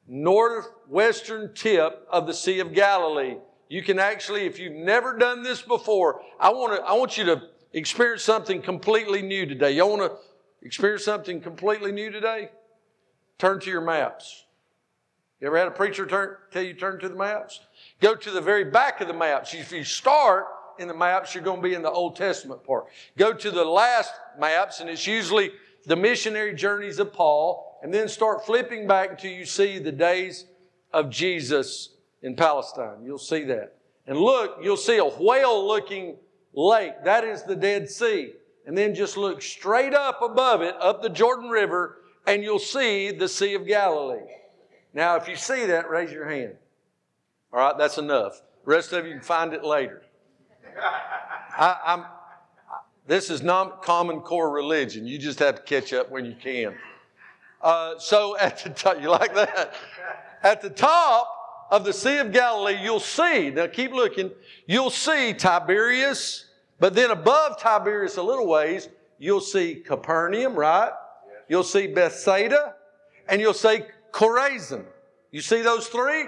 northwestern 0.09 1.53
tip 1.53 2.05
of 2.11 2.27
the 2.27 2.33
Sea 2.33 2.59
of 2.59 2.73
Galilee. 2.73 3.37
You 3.69 3.81
can 3.81 3.97
actually, 3.97 4.45
if 4.45 4.59
you've 4.59 4.73
never 4.73 5.17
done 5.17 5.41
this 5.41 5.61
before, 5.61 6.19
I 6.37 6.49
want 6.49 6.75
to, 6.75 6.81
I 6.85 6.95
want 6.95 7.17
you 7.17 7.23
to 7.27 7.43
experience 7.71 8.23
something 8.23 8.61
completely 8.61 9.21
new 9.21 9.45
today. 9.45 9.71
You 9.71 9.87
want 9.87 10.01
to 10.01 10.17
experience 10.61 11.05
something 11.05 11.39
completely 11.39 11.93
new 11.93 12.11
today? 12.11 12.49
Turn 13.37 13.61
to 13.61 13.69
your 13.69 13.79
maps. 13.79 14.47
You 15.39 15.47
ever 15.47 15.57
had 15.57 15.69
a 15.69 15.71
preacher 15.71 16.05
turn, 16.05 16.35
tell 16.51 16.61
you 16.61 16.73
turn 16.73 16.99
to 16.99 17.07
the 17.07 17.15
maps? 17.15 17.61
Go 18.01 18.15
to 18.15 18.31
the 18.31 18.41
very 18.41 18.65
back 18.65 18.99
of 18.99 19.07
the 19.07 19.13
maps. 19.13 19.53
If 19.53 19.71
you 19.71 19.85
start 19.85 20.47
in 20.77 20.89
the 20.89 20.93
maps, 20.93 21.33
you're 21.33 21.43
going 21.43 21.61
to 21.61 21.67
be 21.69 21.73
in 21.73 21.83
the 21.83 21.89
Old 21.89 22.17
Testament 22.17 22.65
part. 22.65 22.87
Go 23.17 23.31
to 23.31 23.49
the 23.49 23.63
last 23.63 24.11
maps, 24.37 24.81
and 24.81 24.89
it's 24.89 25.07
usually 25.07 25.51
the 25.87 25.95
missionary 25.95 26.53
journeys 26.53 26.99
of 26.99 27.13
Paul, 27.13 27.79
and 27.81 27.93
then 27.93 28.07
start 28.09 28.45
flipping 28.45 28.87
back 28.87 29.11
until 29.11 29.31
you 29.31 29.45
see 29.45 29.79
the 29.79 29.91
days 29.91 30.45
of 30.93 31.09
Jesus 31.09 31.95
in 32.21 32.35
Palestine. 32.35 33.03
You'll 33.03 33.17
see 33.17 33.43
that. 33.45 33.77
And 34.05 34.19
look, 34.19 34.59
you'll 34.61 34.77
see 34.77 34.97
a 34.97 35.05
whale 35.05 35.65
looking 35.65 36.17
lake. 36.53 37.03
That 37.05 37.23
is 37.23 37.43
the 37.43 37.55
Dead 37.55 37.89
Sea. 37.89 38.33
And 38.65 38.77
then 38.77 38.93
just 38.93 39.15
look 39.15 39.41
straight 39.41 39.93
up 39.93 40.21
above 40.21 40.61
it, 40.61 40.75
up 40.79 41.01
the 41.01 41.09
Jordan 41.09 41.49
River, 41.49 41.99
and 42.25 42.43
you'll 42.43 42.59
see 42.59 43.11
the 43.11 43.29
Sea 43.29 43.53
of 43.53 43.65
Galilee. 43.65 44.25
Now, 44.93 45.15
if 45.15 45.29
you 45.29 45.37
see 45.37 45.67
that, 45.67 45.89
raise 45.89 46.11
your 46.11 46.27
hand. 46.27 46.55
All 47.53 47.59
right, 47.59 47.77
that's 47.77 47.97
enough. 47.97 48.41
The 48.65 48.71
rest 48.71 48.91
of 48.91 49.05
you 49.05 49.13
can 49.13 49.21
find 49.21 49.53
it 49.53 49.63
later. 49.63 50.01
I, 51.57 51.77
am 51.85 52.05
this 53.07 53.29
is 53.29 53.41
not 53.41 53.81
common 53.81 54.19
core 54.19 54.49
religion. 54.49 55.07
You 55.07 55.17
just 55.17 55.39
have 55.39 55.55
to 55.55 55.61
catch 55.61 55.93
up 55.93 56.11
when 56.11 56.25
you 56.25 56.35
can. 56.35 56.75
Uh, 57.61 57.97
so 57.97 58.37
at 58.37 58.63
the 58.63 58.69
top, 58.69 59.01
you 59.01 59.09
like 59.09 59.33
that? 59.33 59.73
At 60.43 60.61
the 60.61 60.69
top 60.69 61.33
of 61.71 61.83
the 61.83 61.93
Sea 61.93 62.17
of 62.17 62.31
Galilee, 62.31 62.77
you'll 62.81 62.99
see, 62.99 63.49
now 63.49 63.67
keep 63.67 63.91
looking, 63.91 64.31
you'll 64.67 64.89
see 64.89 65.33
Tiberias, 65.33 66.45
but 66.79 66.93
then 66.93 67.11
above 67.11 67.59
Tiberias 67.59 68.17
a 68.17 68.23
little 68.23 68.47
ways, 68.47 68.89
you'll 69.17 69.41
see 69.41 69.75
Capernaum, 69.75 70.55
right? 70.55 70.91
You'll 71.49 71.63
see 71.63 71.87
Bethsaida, 71.87 72.75
and 73.27 73.41
you'll 73.41 73.53
see 73.53 73.81
Chorazin. 74.11 74.85
You 75.31 75.41
see 75.41 75.61
those 75.61 75.87
three? 75.87 76.25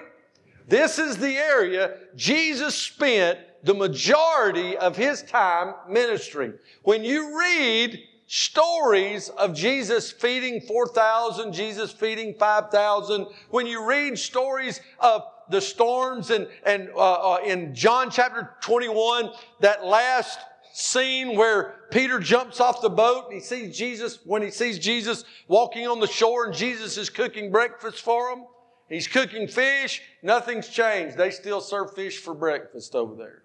This 0.68 1.00
is 1.00 1.18
the 1.18 1.36
area 1.36 1.98
Jesus 2.16 2.76
spent 2.76 3.40
the 3.64 3.74
majority 3.74 4.78
of 4.78 4.96
his 4.96 5.24
time 5.24 5.74
ministering. 5.88 6.54
When 6.84 7.04
you 7.04 7.38
read 7.38 8.02
stories 8.28 9.30
of 9.30 9.56
Jesus 9.56 10.12
feeding 10.12 10.62
4,000, 10.62 11.52
Jesus 11.52 11.92
feeding 11.92 12.36
5,000, 12.36 13.28
when 13.50 13.66
you 13.66 13.84
read 13.84 14.20
stories 14.20 14.80
of 15.00 15.24
the 15.50 15.60
storms 15.60 16.30
and, 16.30 16.48
and 16.64 16.90
uh, 16.96 17.34
uh, 17.34 17.40
in 17.44 17.74
John 17.74 18.12
chapter 18.12 18.52
21, 18.62 19.32
that 19.62 19.84
last 19.84 20.40
scene 20.72 21.36
where 21.36 21.76
Peter 21.90 22.20
jumps 22.20 22.60
off 22.60 22.82
the 22.82 22.90
boat 22.90 23.26
and 23.26 23.34
he 23.34 23.40
sees 23.40 23.76
Jesus, 23.76 24.20
when 24.26 24.44
he 24.44 24.52
sees 24.52 24.78
Jesus 24.78 25.24
walking 25.48 25.88
on 25.88 26.00
the 26.00 26.08
shore 26.08 26.46
and 26.46 26.54
Jesus 26.54 26.98
is 26.98 27.10
cooking 27.10 27.52
breakfast 27.52 28.02
for 28.02 28.30
him, 28.30 28.44
he's 28.88 29.08
cooking 29.08 29.48
fish, 29.48 30.04
nothing's 30.22 30.70
changed. 30.70 31.18
They 31.18 31.32
still 31.32 31.62
serve 31.62 31.96
fish 31.96 32.20
for 32.20 32.36
breakfast 32.36 32.94
over 32.94 33.16
there. 33.16 33.44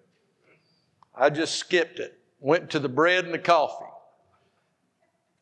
I 1.17 1.29
just 1.29 1.55
skipped 1.55 1.99
it, 1.99 2.17
went 2.39 2.69
to 2.71 2.79
the 2.79 2.89
bread 2.89 3.25
and 3.25 3.33
the 3.33 3.39
coffee. 3.39 3.85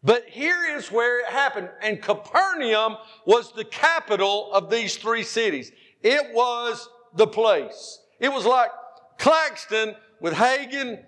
But 0.03 0.25
here 0.27 0.75
is 0.75 0.92
where 0.92 1.22
it 1.22 1.27
happened. 1.27 1.70
And 1.82 2.01
Capernaum 2.01 2.98
was 3.25 3.53
the 3.53 3.63
capital 3.63 4.51
of 4.53 4.70
these 4.70 4.98
three 4.98 5.24
cities. 5.24 5.72
It 6.01 6.34
was 6.34 6.89
the 7.15 7.27
place. 7.27 8.00
It 8.20 8.32
was 8.32 8.46
like 8.46 8.70
Claxton 9.18 9.96
with 10.20 10.34
Hagan 10.34 11.00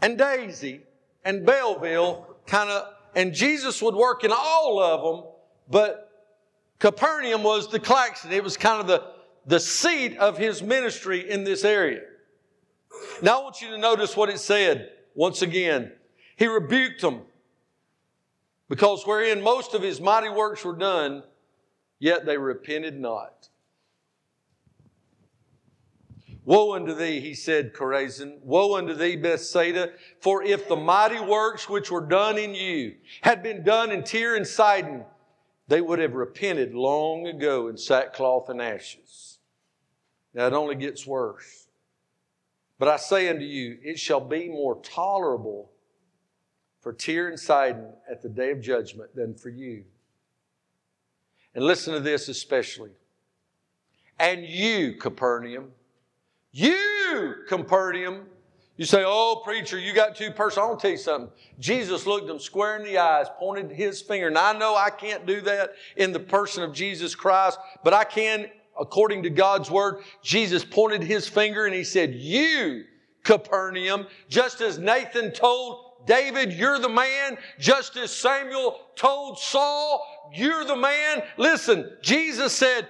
and 0.00 0.16
Daisy 0.16 0.82
and 1.24 1.44
Bellville, 1.44 2.36
kind 2.46 2.70
of, 2.70 2.94
and 3.14 3.34
Jesus 3.34 3.82
would 3.82 3.94
work 3.94 4.24
in 4.24 4.30
all 4.32 4.80
of 4.80 5.02
them, 5.02 5.32
but 5.68 6.10
Capernaum 6.78 7.42
was 7.42 7.68
the 7.68 7.78
Claxton. 7.78 8.32
It 8.32 8.42
was 8.42 8.56
kind 8.56 8.80
of 8.80 8.86
the, 8.86 9.04
the 9.46 9.60
seat 9.60 10.16
of 10.18 10.38
his 10.38 10.62
ministry 10.62 11.30
in 11.30 11.44
this 11.44 11.64
area. 11.64 12.00
Now 13.20 13.40
I 13.40 13.42
want 13.44 13.60
you 13.60 13.68
to 13.68 13.78
notice 13.78 14.16
what 14.16 14.28
it 14.28 14.38
said 14.38 14.90
once 15.14 15.42
again. 15.42 15.92
He 16.36 16.46
rebuked 16.46 17.00
them 17.00 17.22
because 18.68 19.04
wherein 19.04 19.42
most 19.42 19.74
of 19.74 19.82
his 19.82 20.00
mighty 20.00 20.28
works 20.28 20.64
were 20.64 20.76
done, 20.76 21.22
yet 21.98 22.24
they 22.24 22.38
repented 22.38 22.98
not. 22.98 23.48
Woe 26.44 26.74
unto 26.74 26.92
thee, 26.92 27.20
he 27.20 27.34
said, 27.34 27.72
Chorazin. 27.72 28.40
Woe 28.42 28.76
unto 28.76 28.94
thee, 28.94 29.14
Bethsaida. 29.14 29.92
For 30.20 30.42
if 30.42 30.66
the 30.68 30.76
mighty 30.76 31.20
works 31.20 31.68
which 31.68 31.90
were 31.90 32.04
done 32.04 32.36
in 32.36 32.54
you 32.54 32.96
had 33.20 33.42
been 33.42 33.62
done 33.62 33.92
in 33.92 34.02
Tyre 34.02 34.34
and 34.34 34.46
Sidon, 34.46 35.04
they 35.68 35.80
would 35.80 36.00
have 36.00 36.14
repented 36.14 36.74
long 36.74 37.26
ago 37.26 37.68
in 37.68 37.76
sackcloth 37.76 38.48
and 38.48 38.60
ashes. 38.60 39.38
Now 40.34 40.48
it 40.48 40.52
only 40.52 40.74
gets 40.74 41.06
worse. 41.06 41.61
But 42.82 42.88
I 42.88 42.96
say 42.96 43.28
unto 43.28 43.44
you, 43.44 43.78
it 43.84 43.96
shall 43.96 44.18
be 44.18 44.48
more 44.48 44.80
tolerable 44.82 45.70
for 46.80 46.92
Tyre 46.92 47.28
and 47.28 47.38
Sidon 47.38 47.92
at 48.10 48.22
the 48.22 48.28
day 48.28 48.50
of 48.50 48.60
judgment 48.60 49.14
than 49.14 49.36
for 49.36 49.50
you. 49.50 49.84
And 51.54 51.64
listen 51.64 51.94
to 51.94 52.00
this 52.00 52.28
especially. 52.28 52.90
And 54.18 54.44
you, 54.44 54.94
Capernaum, 54.94 55.68
you, 56.50 57.44
Capernaum, 57.48 58.26
you 58.76 58.84
say, 58.84 59.04
Oh, 59.06 59.42
preacher, 59.44 59.78
you 59.78 59.94
got 59.94 60.16
two 60.16 60.32
persons. 60.32 60.58
I 60.58 60.66
want 60.66 60.80
to 60.80 60.82
tell 60.82 60.90
you 60.90 60.96
something. 60.96 61.30
Jesus 61.60 62.04
looked 62.04 62.26
them 62.26 62.40
square 62.40 62.78
in 62.78 62.82
the 62.82 62.98
eyes, 62.98 63.28
pointed 63.38 63.70
his 63.70 64.02
finger. 64.02 64.26
And 64.26 64.36
I 64.36 64.58
know 64.58 64.74
I 64.74 64.90
can't 64.90 65.24
do 65.24 65.40
that 65.42 65.74
in 65.96 66.10
the 66.10 66.18
person 66.18 66.64
of 66.64 66.72
Jesus 66.72 67.14
Christ, 67.14 67.60
but 67.84 67.94
I 67.94 68.02
can, 68.02 68.50
according 68.78 69.22
to 69.24 69.30
God's 69.30 69.70
word. 69.70 70.02
Jesus 70.22 70.64
pointed 70.64 71.02
his 71.02 71.28
finger 71.28 71.66
and 71.66 71.74
he 71.74 71.84
said, 71.84 72.14
You, 72.14 72.84
Capernaum, 73.22 74.06
just 74.28 74.60
as 74.60 74.78
Nathan 74.78 75.32
told 75.32 75.92
David, 76.06 76.52
you're 76.52 76.78
the 76.78 76.88
man. 76.88 77.38
Just 77.58 77.96
as 77.96 78.10
Samuel 78.10 78.80
told 78.96 79.38
Saul, 79.38 80.30
you're 80.34 80.64
the 80.64 80.76
man. 80.76 81.22
Listen, 81.36 81.96
Jesus 82.02 82.52
said, 82.52 82.88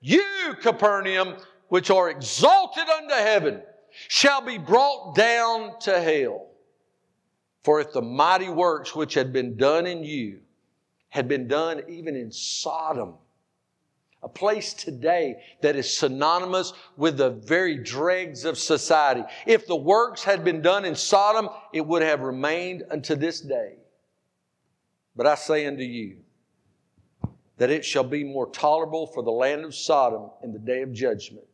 You, 0.00 0.24
Capernaum, 0.60 1.36
which 1.68 1.90
are 1.90 2.10
exalted 2.10 2.88
unto 2.88 3.14
heaven, 3.14 3.62
shall 4.08 4.40
be 4.40 4.58
brought 4.58 5.14
down 5.14 5.78
to 5.80 6.00
hell. 6.00 6.46
For 7.62 7.80
if 7.80 7.92
the 7.92 8.02
mighty 8.02 8.48
works 8.48 8.94
which 8.94 9.14
had 9.14 9.32
been 9.32 9.56
done 9.56 9.86
in 9.86 10.02
you 10.02 10.40
had 11.10 11.28
been 11.28 11.46
done 11.46 11.82
even 11.88 12.16
in 12.16 12.32
Sodom, 12.32 13.14
a 14.22 14.28
place 14.28 14.74
today 14.74 15.36
that 15.62 15.76
is 15.76 15.96
synonymous 15.96 16.72
with 16.96 17.16
the 17.16 17.30
very 17.30 17.76
dregs 17.76 18.44
of 18.44 18.58
society. 18.58 19.24
If 19.46 19.66
the 19.66 19.76
works 19.76 20.22
had 20.22 20.44
been 20.44 20.60
done 20.60 20.84
in 20.84 20.94
Sodom, 20.94 21.48
it 21.72 21.86
would 21.86 22.02
have 22.02 22.20
remained 22.20 22.84
unto 22.90 23.14
this 23.14 23.40
day. 23.40 23.74
But 25.16 25.26
I 25.26 25.34
say 25.34 25.66
unto 25.66 25.82
you 25.82 26.18
that 27.56 27.70
it 27.70 27.84
shall 27.84 28.04
be 28.04 28.24
more 28.24 28.50
tolerable 28.50 29.06
for 29.06 29.22
the 29.22 29.30
land 29.30 29.64
of 29.64 29.74
Sodom 29.74 30.30
in 30.42 30.52
the 30.52 30.58
day 30.58 30.82
of 30.82 30.92
judgment 30.92 31.46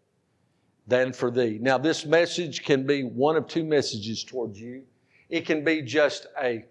than 0.87 1.13
for 1.13 1.31
thee. 1.31 1.59
Now, 1.61 1.79
this 1.79 2.05
message 2.05 2.65
can 2.65 2.87
be 2.87 3.03
one 3.03 3.37
of 3.37 3.47
two 3.47 3.65
messages 3.65 4.23
towards 4.23 4.61
you. 4.61 4.83
It 5.29 5.47
can 5.47 5.65
be 5.65 5.83
just 5.83 6.27
a 6.41 6.65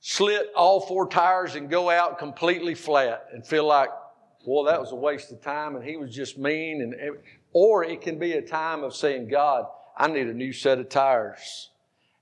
slit 0.00 0.50
all 0.54 0.80
four 0.80 1.08
tires 1.08 1.54
and 1.54 1.68
go 1.68 1.90
out 1.90 2.18
completely 2.18 2.74
flat 2.74 3.26
and 3.32 3.46
feel 3.46 3.66
like 3.66 3.90
boy, 4.44 4.66
that 4.66 4.80
was 4.80 4.92
a 4.92 4.96
waste 4.96 5.30
of 5.32 5.40
time 5.40 5.76
and 5.76 5.84
he 5.84 5.96
was 5.96 6.14
just 6.14 6.38
mean. 6.38 6.82
And, 6.82 7.18
or 7.52 7.84
it 7.84 8.00
can 8.00 8.18
be 8.18 8.32
a 8.32 8.42
time 8.42 8.84
of 8.84 8.94
saying, 8.94 9.28
God, 9.28 9.66
I 9.96 10.08
need 10.08 10.28
a 10.28 10.34
new 10.34 10.52
set 10.52 10.78
of 10.78 10.88
tires. 10.88 11.70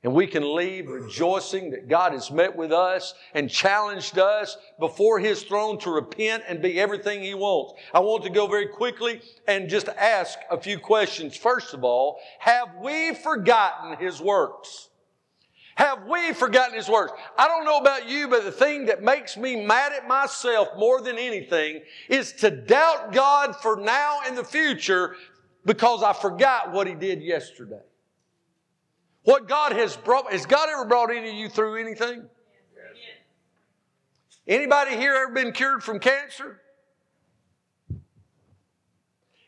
And 0.03 0.15
we 0.15 0.29
can 0.29 0.55
leave 0.55 0.89
rejoicing 0.89 1.71
that 1.71 1.89
God 1.89 2.13
has 2.13 2.31
met 2.31 2.55
with 2.55 2.71
us 2.71 3.15
and 3.35 3.51
challenged 3.51 4.19
us 4.19 4.57
before 4.79 5.19
His 5.19 5.43
throne 5.43 5.79
to 5.81 5.91
repent 5.91 6.45
and 6.47 6.63
be 6.63 6.79
everything 6.79 7.23
He 7.23 7.35
wants. 7.35 7.75
I 7.93 7.99
want 7.99 8.23
to 8.23 8.31
go 8.31 8.47
very 8.47 8.69
quickly 8.69 9.21
and 9.49 9.69
just 9.69 9.89
ask 9.89 10.39
a 10.49 10.61
few 10.61 10.79
questions. 10.79 11.37
First 11.37 11.75
of 11.75 11.83
all, 11.83 12.21
have 12.39 12.69
we 12.81 13.15
forgotten 13.15 13.97
His 13.97 14.21
works? 14.21 14.91
Have 15.77 16.07
we 16.07 16.33
forgotten 16.33 16.75
His 16.75 16.89
words? 16.89 17.13
I 17.39 17.49
don't 17.49 17.67
know 17.67 17.77
about 17.77 18.09
you, 18.09 18.29
but 18.29 18.45
the 18.45 18.53
thing 18.53 18.87
that 18.87 19.03
makes 19.03 19.37
me 19.37 19.65
mad 19.65 19.93
at 19.93 20.09
myself 20.09 20.69
more 20.79 21.03
than 21.03 21.19
anything 21.19 21.83
is 22.09 22.33
to 22.35 22.51
doubt 22.51 23.13
God 23.13 23.55
for 23.57 23.77
now 23.77 24.21
and 24.27 24.37
the 24.37 24.45
future 24.45 25.17
because 25.67 26.03
I 26.03 26.15
forgot 26.15 26.73
what 26.73 26.87
He 26.87 26.95
did 26.95 27.23
yesterday. 27.23 27.83
What 29.25 29.49
God 29.49 29.73
has 29.73 29.97
brought, 29.97 30.33
has 30.33 30.47
God 30.47 30.71
ever 30.71 30.87
brought 30.87 31.11
any 31.11 31.29
of 31.29 31.35
you 31.35 31.51
through 31.51 31.77
anything? 31.77 32.25
Anybody 34.49 34.97
here 34.97 35.15
ever 35.15 35.33
been 35.35 35.53
cured 35.53 35.83
from 35.83 35.99
cancer? 35.99 36.61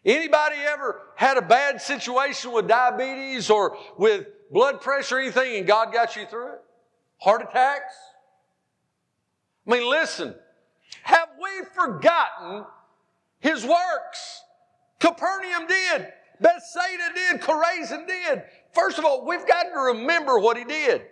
Anybody 0.05 0.57
ever 0.57 1.01
had 1.17 1.39
a 1.39 1.43
bad 1.43 1.81
situation 1.81 2.53
with 2.53 2.69
diabetes 2.69 3.49
or 3.49 3.79
with 3.97 4.27
blood 4.51 4.81
pressure 4.81 5.19
anything 5.19 5.57
and 5.57 5.67
God 5.67 5.93
got 5.93 6.17
you 6.17 6.27
through 6.27 6.55
it? 6.55 6.61
Heart 7.19 7.43
attacks? 7.43 7.95
I 9.67 9.73
mean, 9.73 9.89
listen, 9.89 10.35
have 11.03 11.29
we 11.41 11.65
forgotten 11.75 12.65
his 13.41 13.65
works? 13.65 14.43
Capernaum 14.99 15.67
did. 15.67 16.13
Bethsaida 16.41 17.15
did. 17.15 17.41
Chorazin 17.41 18.07
did. 18.07 18.43
First 18.73 18.99
of 18.99 19.05
all, 19.05 19.27
we've 19.27 19.47
got 19.47 19.65
to 19.65 19.81
remember 19.95 20.39
what 20.39 20.57
he 20.57 20.65
did. 20.65 21.03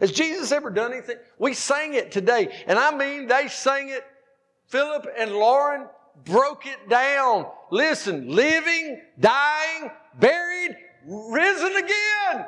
Has 0.00 0.12
Jesus 0.12 0.52
ever 0.52 0.70
done 0.70 0.92
anything? 0.92 1.16
We 1.38 1.54
sang 1.54 1.94
it 1.94 2.10
today. 2.10 2.52
And 2.66 2.78
I 2.78 2.96
mean, 2.96 3.26
they 3.28 3.48
sang 3.48 3.88
it. 3.88 4.04
Philip 4.66 5.06
and 5.18 5.32
Lauren 5.32 5.86
broke 6.24 6.66
it 6.66 6.88
down. 6.88 7.46
Listen, 7.70 8.28
living, 8.28 9.00
dying, 9.20 9.90
buried, 10.18 10.76
risen 11.06 11.76
again. 11.76 12.46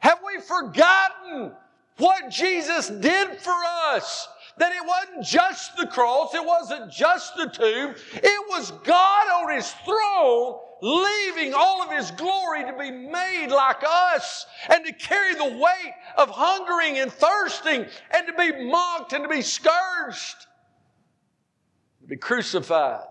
Have 0.00 0.18
we 0.26 0.40
forgotten 0.40 1.52
what 1.98 2.30
Jesus 2.30 2.88
did 2.88 3.38
for 3.38 3.54
us? 3.92 4.28
That 4.58 4.72
it 4.72 4.86
wasn't 4.86 5.24
just 5.24 5.76
the 5.76 5.86
cross, 5.86 6.34
it 6.34 6.44
wasn't 6.44 6.90
just 6.90 7.36
the 7.36 7.46
tomb, 7.46 7.94
it 8.12 8.48
was 8.48 8.72
God 8.84 9.28
on 9.42 9.54
His 9.54 9.70
throne 9.84 10.58
leaving 10.82 11.54
all 11.54 11.82
of 11.82 11.90
His 11.90 12.10
glory 12.12 12.64
to 12.64 12.72
be 12.78 12.90
made 12.90 13.48
like 13.48 13.82
us 13.86 14.46
and 14.68 14.84
to 14.84 14.92
carry 14.92 15.34
the 15.34 15.44
weight 15.44 15.94
of 16.16 16.30
hungering 16.30 16.98
and 16.98 17.12
thirsting 17.12 17.86
and 18.10 18.26
to 18.26 18.32
be 18.32 18.64
mocked 18.64 19.12
and 19.12 19.22
to 19.22 19.28
be 19.28 19.42
scourged, 19.42 20.46
to 22.02 22.08
be 22.08 22.16
crucified 22.16 23.04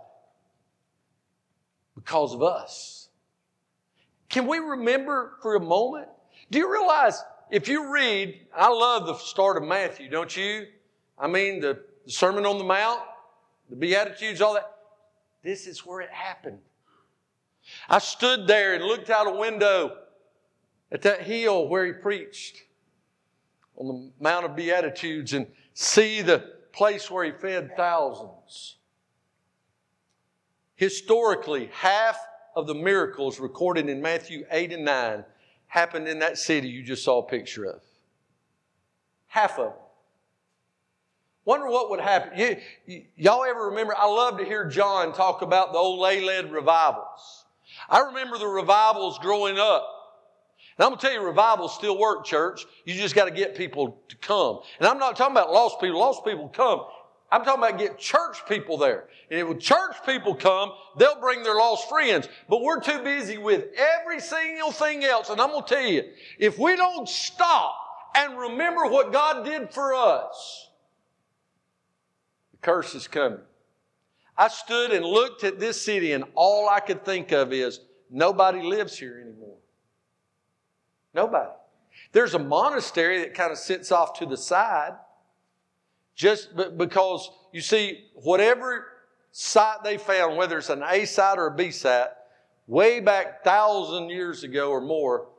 because 1.95 2.33
of 2.33 2.41
us. 2.41 3.09
Can 4.29 4.47
we 4.47 4.59
remember 4.59 5.33
for 5.41 5.55
a 5.55 5.59
moment 5.59 6.09
do 6.51 6.59
you 6.59 6.71
realize 6.71 7.21
if 7.51 7.67
you 7.67 7.91
read, 7.91 8.39
I 8.55 8.69
love 8.69 9.07
the 9.07 9.15
start 9.15 9.57
of 9.57 9.67
Matthew, 9.67 10.09
don't 10.09 10.35
you? 10.35 10.65
I 11.17 11.27
mean, 11.27 11.59
the, 11.59 11.79
the 12.05 12.11
Sermon 12.11 12.45
on 12.45 12.57
the 12.57 12.63
Mount, 12.63 13.01
the 13.69 13.75
Beatitudes, 13.75 14.41
all 14.41 14.53
that. 14.53 14.71
This 15.43 15.67
is 15.67 15.85
where 15.85 16.01
it 16.01 16.09
happened. 16.09 16.59
I 17.87 17.99
stood 17.99 18.47
there 18.47 18.73
and 18.73 18.83
looked 18.83 19.09
out 19.09 19.27
a 19.27 19.31
window 19.31 19.97
at 20.91 21.01
that 21.03 21.21
hill 21.21 21.67
where 21.67 21.85
he 21.85 21.93
preached 21.93 22.57
on 23.77 23.87
the 23.87 24.11
Mount 24.19 24.45
of 24.45 24.55
Beatitudes 24.55 25.33
and 25.33 25.47
see 25.73 26.21
the 26.21 26.39
place 26.73 27.09
where 27.09 27.25
he 27.25 27.31
fed 27.31 27.75
thousands. 27.77 28.77
Historically, 30.75 31.69
half 31.73 32.17
of 32.55 32.67
the 32.67 32.75
miracles 32.75 33.39
recorded 33.39 33.89
in 33.89 34.01
Matthew 34.01 34.45
8 34.51 34.73
and 34.73 34.85
9 34.85 35.25
happened 35.69 36.07
in 36.07 36.19
that 36.19 36.37
city 36.37 36.67
you 36.67 36.83
just 36.83 37.03
saw 37.03 37.19
a 37.19 37.27
picture 37.27 37.65
of. 37.65 37.81
Half 39.27 39.57
of 39.59 39.67
them. 39.67 39.73
Wonder 41.45 41.67
what 41.67 41.89
would 41.89 42.01
happen. 42.01 42.37
You, 42.85 43.03
y'all 43.15 43.45
ever 43.45 43.69
remember? 43.69 43.95
I 43.97 44.05
love 44.05 44.37
to 44.39 44.45
hear 44.45 44.67
John 44.67 45.13
talk 45.13 45.41
about 45.41 45.71
the 45.71 45.77
old 45.77 45.99
lay 45.99 46.21
led 46.21 46.51
revivals. 46.51 47.45
I 47.87 47.99
remember 47.99 48.37
the 48.37 48.47
revivals 48.47 49.17
growing 49.19 49.57
up. 49.57 49.87
And 50.77 50.85
I'm 50.85 50.91
going 50.91 50.99
to 50.99 51.05
tell 51.07 51.13
you, 51.13 51.21
revivals 51.21 51.75
still 51.75 51.97
work, 51.97 52.25
church. 52.25 52.65
You 52.85 52.93
just 52.93 53.15
got 53.15 53.25
to 53.25 53.31
get 53.31 53.55
people 53.55 53.99
to 54.09 54.15
come. 54.17 54.59
And 54.79 54.87
I'm 54.87 54.97
not 54.97 55.15
talking 55.15 55.35
about 55.35 55.51
lost 55.51 55.79
people. 55.81 55.99
Lost 55.99 56.25
people 56.25 56.49
come. 56.49 56.81
I'm 57.31 57.43
talking 57.43 57.63
about 57.63 57.77
get 57.77 57.99
church 57.99 58.45
people 58.47 58.77
there. 58.77 59.07
And 59.29 59.39
if 59.39 59.59
church 59.59 59.97
people 60.05 60.33
come, 60.33 60.71
they'll 60.97 61.19
bring 61.19 61.43
their 61.43 61.55
lost 61.55 61.87
friends. 61.87 62.27
But 62.47 62.61
we're 62.61 62.81
too 62.81 63.03
busy 63.03 63.37
with 63.37 63.67
every 63.77 64.19
single 64.19 64.71
thing 64.71 65.03
else. 65.03 65.29
And 65.29 65.39
I'm 65.39 65.51
going 65.51 65.63
to 65.63 65.75
tell 65.75 65.85
you, 65.85 66.03
if 66.39 66.57
we 66.57 66.75
don't 66.75 67.07
stop 67.07 67.75
and 68.15 68.37
remember 68.37 68.87
what 68.87 69.13
God 69.13 69.45
did 69.45 69.71
for 69.71 69.93
us, 69.93 70.69
the 72.51 72.57
curse 72.57 72.95
is 72.95 73.07
coming. 73.07 73.39
I 74.35 74.47
stood 74.47 74.91
and 74.91 75.05
looked 75.05 75.43
at 75.43 75.59
this 75.59 75.79
city, 75.79 76.13
and 76.13 76.23
all 76.33 76.69
I 76.69 76.79
could 76.79 77.03
think 77.03 77.31
of 77.33 77.51
is 77.51 77.81
nobody 78.09 78.61
lives 78.61 78.97
here 78.97 79.19
anymore. 79.21 79.57
Nobody. 81.13 81.49
There's 82.13 82.33
a 82.33 82.39
monastery 82.39 83.19
that 83.19 83.33
kind 83.33 83.51
of 83.51 83.57
sits 83.57 83.91
off 83.91 84.17
to 84.19 84.25
the 84.25 84.37
side, 84.37 84.93
just 86.19 86.49
because 86.77 87.31
you 87.53 87.61
see, 87.61 88.03
whatever 88.13 88.87
site 89.31 89.85
they 89.85 89.97
found, 89.97 90.35
whether 90.35 90.57
it's 90.57 90.69
an 90.69 90.83
A 90.83 91.05
site 91.05 91.37
or 91.37 91.47
a 91.47 91.55
B 91.55 91.71
site, 91.71 92.09
way 92.67 92.99
back 92.99 93.41
thousand 93.41 94.09
years 94.09 94.43
ago 94.43 94.69
or 94.69 94.81
more, 94.81 95.29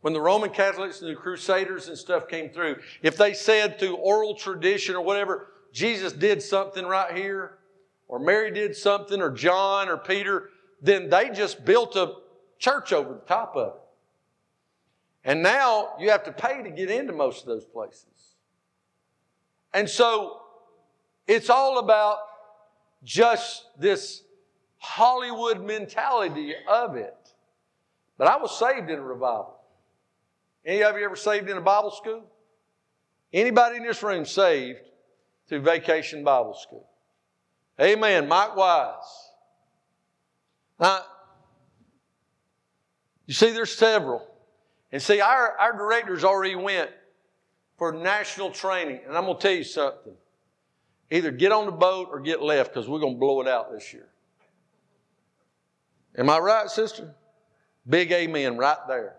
when 0.00 0.12
the 0.12 0.20
Roman 0.20 0.50
Catholics 0.50 1.00
and 1.00 1.10
the 1.10 1.16
Crusaders 1.16 1.88
and 1.88 1.98
stuff 1.98 2.28
came 2.28 2.50
through, 2.50 2.76
if 3.02 3.16
they 3.16 3.34
said 3.34 3.80
through 3.80 3.96
oral 3.96 4.36
tradition 4.36 4.94
or 4.94 5.02
whatever, 5.02 5.48
Jesus 5.72 6.12
did 6.12 6.40
something 6.40 6.86
right 6.86 7.16
here, 7.16 7.58
or 8.06 8.20
Mary 8.20 8.52
did 8.52 8.76
something, 8.76 9.20
or 9.20 9.32
John 9.32 9.88
or 9.88 9.96
Peter, 9.96 10.50
then 10.80 11.10
they 11.10 11.30
just 11.30 11.64
built 11.64 11.96
a 11.96 12.14
church 12.60 12.92
over 12.92 13.14
the 13.14 13.26
top 13.26 13.56
of 13.56 13.74
it. 13.74 13.80
And 15.24 15.42
now 15.42 15.94
you 15.98 16.10
have 16.10 16.22
to 16.24 16.32
pay 16.32 16.62
to 16.62 16.70
get 16.70 16.92
into 16.92 17.12
most 17.12 17.40
of 17.40 17.48
those 17.48 17.64
places. 17.64 18.06
And 19.74 19.88
so 19.88 20.40
it's 21.26 21.50
all 21.50 21.78
about 21.78 22.18
just 23.04 23.64
this 23.78 24.22
Hollywood 24.78 25.64
mentality 25.64 26.54
of 26.68 26.96
it. 26.96 27.14
But 28.16 28.28
I 28.28 28.36
was 28.36 28.58
saved 28.58 28.90
in 28.90 28.98
a 28.98 29.02
revival. 29.02 29.56
Any 30.64 30.82
of 30.82 30.96
you 30.96 31.04
ever 31.04 31.16
saved 31.16 31.48
in 31.48 31.56
a 31.56 31.60
Bible 31.60 31.90
school? 31.90 32.24
Anybody 33.32 33.76
in 33.76 33.84
this 33.84 34.02
room 34.02 34.24
saved 34.24 34.80
through 35.48 35.60
Vacation 35.60 36.24
Bible 36.24 36.54
School. 36.54 36.86
Amen. 37.80 38.26
Mike 38.26 38.56
Wise. 38.56 39.30
Now, 40.80 41.02
you 43.26 43.34
see, 43.34 43.50
there's 43.50 43.72
several. 43.72 44.26
And 44.90 45.02
see, 45.02 45.20
our, 45.20 45.56
our 45.58 45.76
directors 45.76 46.24
already 46.24 46.56
went 46.56 46.90
for 47.78 47.92
national 47.92 48.50
training. 48.50 49.00
And 49.06 49.16
I'm 49.16 49.24
going 49.24 49.36
to 49.36 49.42
tell 49.42 49.56
you 49.56 49.64
something. 49.64 50.12
Either 51.10 51.30
get 51.30 51.52
on 51.52 51.64
the 51.64 51.72
boat 51.72 52.08
or 52.10 52.20
get 52.20 52.42
left 52.42 52.74
because 52.74 52.88
we're 52.88 52.98
going 52.98 53.14
to 53.14 53.20
blow 53.20 53.40
it 53.40 53.48
out 53.48 53.72
this 53.72 53.94
year. 53.94 54.08
Am 56.18 56.28
I 56.28 56.38
right, 56.38 56.68
sister? 56.68 57.14
Big 57.88 58.12
amen 58.12 58.58
right 58.58 58.76
there. 58.88 59.14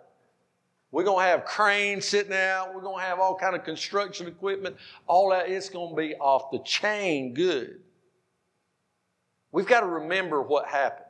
We're 0.92 1.04
going 1.04 1.24
to 1.24 1.32
have 1.32 1.46
cranes 1.46 2.06
sitting 2.06 2.34
out. 2.34 2.74
We're 2.76 2.82
going 2.82 3.00
to 3.00 3.06
have 3.06 3.20
all 3.20 3.36
kind 3.36 3.56
of 3.56 3.64
construction 3.64 4.28
equipment. 4.28 4.76
All 5.08 5.30
that. 5.30 5.50
It's 5.50 5.70
going 5.70 5.90
to 5.90 5.96
be 5.96 6.16
off 6.16 6.52
the 6.52 6.60
chain 6.60 7.34
good. 7.34 7.80
We've 9.52 9.68
got 9.68 9.82
to 9.82 9.88
remember 9.88 10.42
what 10.42 10.68
happened. 10.68 11.06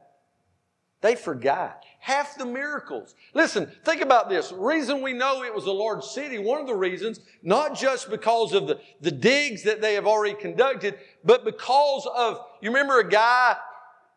They 1.01 1.15
forgot 1.15 1.83
half 1.99 2.37
the 2.37 2.45
miracles. 2.45 3.15
Listen, 3.33 3.71
think 3.85 4.01
about 4.01 4.29
this. 4.29 4.51
Reason 4.51 5.01
we 5.01 5.13
know 5.13 5.43
it 5.43 5.53
was 5.53 5.65
a 5.65 5.71
large 5.71 6.03
city, 6.03 6.39
one 6.39 6.59
of 6.59 6.67
the 6.67 6.75
reasons, 6.75 7.19
not 7.43 7.77
just 7.77 8.09
because 8.09 8.53
of 8.53 8.67
the, 8.67 8.79
the 9.01 9.11
digs 9.11 9.63
that 9.63 9.81
they 9.81 9.93
have 9.93 10.07
already 10.07 10.35
conducted, 10.35 10.97
but 11.23 11.45
because 11.45 12.07
of, 12.15 12.45
you 12.61 12.69
remember 12.69 12.99
a 12.99 13.07
guy 13.07 13.55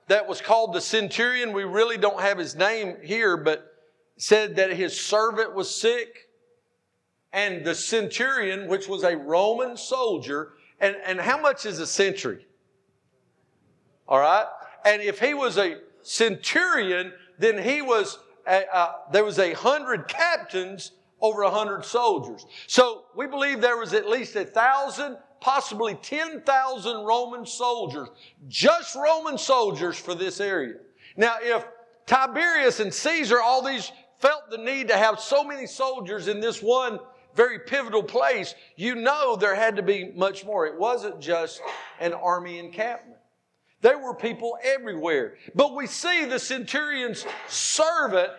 that 0.09 0.27
was 0.27 0.40
called 0.40 0.75
the 0.75 0.81
centurion? 0.81 1.53
We 1.53 1.64
really 1.64 1.99
don't 1.99 2.21
have 2.21 2.38
his 2.38 2.57
name 2.57 2.97
here, 3.03 3.37
but 3.37 3.73
said 4.16 4.57
that 4.57 4.73
his 4.73 4.99
servant 4.99 5.55
was 5.55 5.75
sick. 5.75 6.29
And 7.33 7.64
the 7.64 7.75
centurion, 7.75 8.68
which 8.68 8.88
was 8.88 9.05
a 9.05 9.16
Roman 9.16 9.77
soldier, 9.77 10.53
and, 10.81 10.97
and 11.07 11.18
how 11.18 11.40
much 11.40 11.64
is 11.64 11.79
a 11.79 11.87
century? 11.87 12.47
All 14.07 14.18
right? 14.18 14.47
And 14.85 15.01
if 15.01 15.18
he 15.18 15.33
was 15.33 15.57
a 15.57 15.77
centurion, 16.03 17.12
then 17.38 17.62
he 17.62 17.83
was, 17.83 18.19
a, 18.47 18.65
uh, 18.75 18.93
there 19.12 19.25
was 19.25 19.38
a 19.38 19.53
hundred 19.53 20.09
captains 20.09 20.93
over 21.21 21.43
a 21.43 21.51
hundred 21.51 21.85
soldiers. 21.85 22.47
So 22.67 23.05
we 23.17 23.27
believe 23.27 23.61
there 23.61 23.77
was 23.77 23.95
at 23.95 24.09
least 24.09 24.35
a 24.37 24.45
thousand, 24.45 25.17
possibly 25.41 25.95
10,000 25.95 27.05
Roman 27.05 27.47
soldiers, 27.47 28.09
just 28.49 28.95
Roman 28.97 29.38
soldiers 29.38 29.97
for 29.97 30.15
this 30.15 30.41
area. 30.41 30.75
Now, 31.17 31.37
if 31.41 31.65
Tiberius 32.07 32.81
and 32.81 32.93
Caesar, 32.93 33.41
all 33.41 33.62
these 33.62 33.93
felt 34.19 34.51
the 34.51 34.59
need 34.59 34.88
to 34.88 34.97
have 34.97 35.21
so 35.21 35.45
many 35.45 35.67
soldiers 35.67 36.29
in 36.29 36.41
this 36.41 36.62
one 36.62 36.99
very 37.35 37.61
pivotal 37.61 38.03
place, 38.03 38.55
you 38.77 38.95
know 38.95 39.37
there 39.37 39.55
had 39.55 39.77
to 39.77 39.83
be 39.83 40.12
much 40.15 40.45
more. 40.45 40.67
It 40.67 40.79
wasn't 40.79 41.21
just 41.21 41.61
an 42.01 42.12
army 42.12 42.59
encampment. 42.59 43.19
There 43.83 43.99
were 43.99 44.14
people 44.14 44.57
everywhere. 44.62 45.35
But 45.55 45.75
we 45.75 45.87
see 45.87 46.25
the 46.25 46.38
centurion's 46.38 47.27
servant 47.49 48.31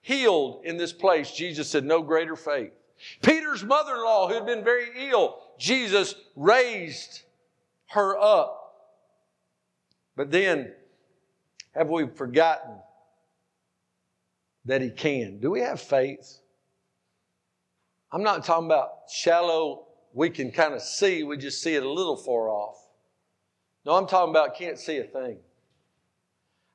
healed 0.00 0.62
in 0.64 0.76
this 0.76 0.92
place. 0.92 1.30
Jesus 1.30 1.70
said, 1.70 1.84
No 1.84 2.02
greater 2.02 2.34
faith. 2.34 2.72
Peter's 3.22 3.62
mother 3.62 3.94
in 3.94 4.02
law, 4.02 4.28
who 4.28 4.34
had 4.34 4.46
been 4.46 4.64
very 4.64 5.10
ill, 5.10 5.40
Jesus 5.58 6.14
raised 6.34 7.22
her 7.88 8.18
up. 8.18 8.60
But 10.16 10.30
then, 10.30 10.72
have 11.74 11.90
we 11.90 12.06
forgotten 12.06 12.78
that 14.64 14.80
He 14.80 14.90
can. 14.90 15.38
Do 15.40 15.50
we 15.50 15.60
have 15.60 15.80
faith? 15.80 16.38
I'm 18.12 18.22
not 18.22 18.44
talking 18.44 18.66
about 18.66 19.10
shallow, 19.12 19.86
we 20.12 20.30
can 20.30 20.50
kind 20.50 20.72
of 20.72 20.80
see, 20.80 21.24
we 21.24 21.36
just 21.36 21.62
see 21.62 21.74
it 21.74 21.82
a 21.82 21.90
little 21.90 22.16
far 22.16 22.48
off. 22.48 22.83
No, 23.84 23.92
I'm 23.92 24.06
talking 24.06 24.30
about 24.30 24.54
can't 24.54 24.78
see 24.78 24.98
a 24.98 25.04
thing. 25.04 25.38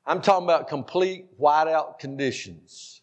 I'm 0.06 0.20
talking 0.20 0.44
about 0.44 0.68
complete 0.68 1.38
whiteout 1.38 1.98
conditions. 1.98 3.02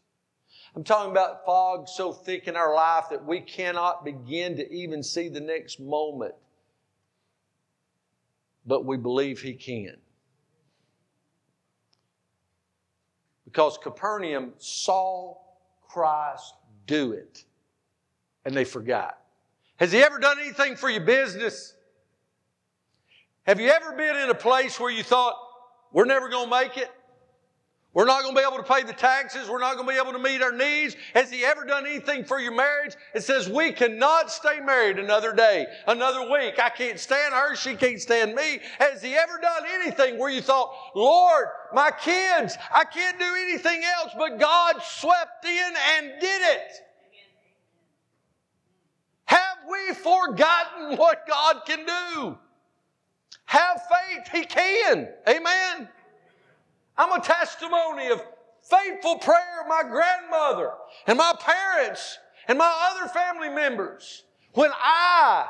I'm 0.76 0.84
talking 0.84 1.12
about 1.12 1.46
fog 1.46 1.88
so 1.88 2.12
thick 2.12 2.48
in 2.48 2.56
our 2.56 2.74
life 2.74 3.06
that 3.10 3.26
we 3.26 3.42
cannot 3.42 4.06
begin 4.06 4.56
to 4.58 4.72
even 4.72 5.02
see 5.04 5.30
the 5.30 5.40
next 5.40 5.80
moment. 5.80 6.36
But 8.66 8.86
we 8.86 8.98
believe 8.98 9.42
He 9.42 9.54
can. 9.54 9.98
because 13.48 13.78
Capernaum 13.78 14.52
saw 14.58 15.38
Christ 15.88 16.56
do 16.86 17.14
it 17.14 17.46
and 18.44 18.54
they 18.54 18.66
forgot. 18.66 19.20
Has 19.78 19.94
he 19.94 20.00
ever 20.00 20.20
done 20.20 20.38
anything 20.38 20.76
for 20.76 20.90
your 20.90 21.06
business? 21.06 21.74
Have 23.48 23.62
you 23.62 23.70
ever 23.70 23.94
been 23.94 24.18
in 24.18 24.30
a 24.30 24.36
place 24.36 24.78
where 24.78 24.92
you 24.92 25.04
thought, 25.04 25.34
we're 25.94 26.04
never 26.04 26.28
going 26.28 26.50
to 26.50 26.52
make 26.52 26.76
it? 26.76 26.92
We're 27.94 28.06
not 28.06 28.22
going 28.22 28.36
to 28.36 28.42
be 28.42 28.46
able 28.46 28.62
to 28.62 28.70
pay 28.70 28.84
the 28.84 28.92
taxes. 28.92 29.50
We're 29.50 29.62
not 29.62 29.76
going 29.76 29.88
to 29.88 29.94
be 29.94 29.98
able 29.98 30.12
to 30.12 30.20
meet 30.20 30.42
our 30.42 30.52
needs. 30.52 30.98
Has 31.14 31.32
He 31.32 31.46
ever 31.46 31.64
done 31.64 31.88
anything 31.88 32.26
for 32.26 32.42
your 32.42 32.54
marriage? 32.54 32.94
It 33.16 33.24
says 33.24 33.50
we 33.50 33.72
cannot 33.72 34.30
stay 34.30 34.60
married 34.60 35.00
another 35.00 35.34
day, 35.34 35.66
another 35.88 36.30
week. 36.30 36.60
I 36.60 36.70
can't 36.70 37.00
stand 37.00 37.34
her. 37.34 37.56
She 37.56 37.76
can't 37.76 38.02
stand 38.02 38.36
me. 38.36 38.60
Has 38.80 39.02
He 39.02 39.16
ever 39.16 39.40
done 39.42 39.64
anything 39.82 40.20
where 40.20 40.30
you 40.30 40.42
thought, 40.42 40.74
Lord, 40.94 41.48
my 41.74 41.90
kids, 41.90 42.58
I 42.72 42.84
can't 42.84 43.18
do 43.18 43.34
anything 43.40 43.82
else, 43.98 44.12
but 44.18 44.40
God 44.40 44.76
swept 44.84 45.46
in 45.46 45.74
and 45.96 46.12
did 46.20 46.42
it? 46.42 46.72
Have 49.24 49.58
we 49.72 49.94
forgotten 49.94 50.98
what 50.98 51.26
God 51.26 51.62
can 51.66 51.86
do? 51.86 52.38
Have 53.48 53.82
faith, 53.90 54.28
He 54.32 54.46
can. 54.46 55.10
Amen. 55.28 55.90
I'm 56.98 57.12
a 57.12 57.24
testimony 57.24 58.08
of 58.08 58.22
faithful 58.62 59.18
prayer 59.20 59.62
of 59.62 59.68
my 59.68 59.84
grandmother 59.84 60.72
and 61.06 61.18
my 61.18 61.34
parents 61.40 62.18
and 62.48 62.58
my 62.58 62.92
other 62.92 63.08
family 63.10 63.50
members. 63.50 64.24
When 64.54 64.72
I 64.74 65.48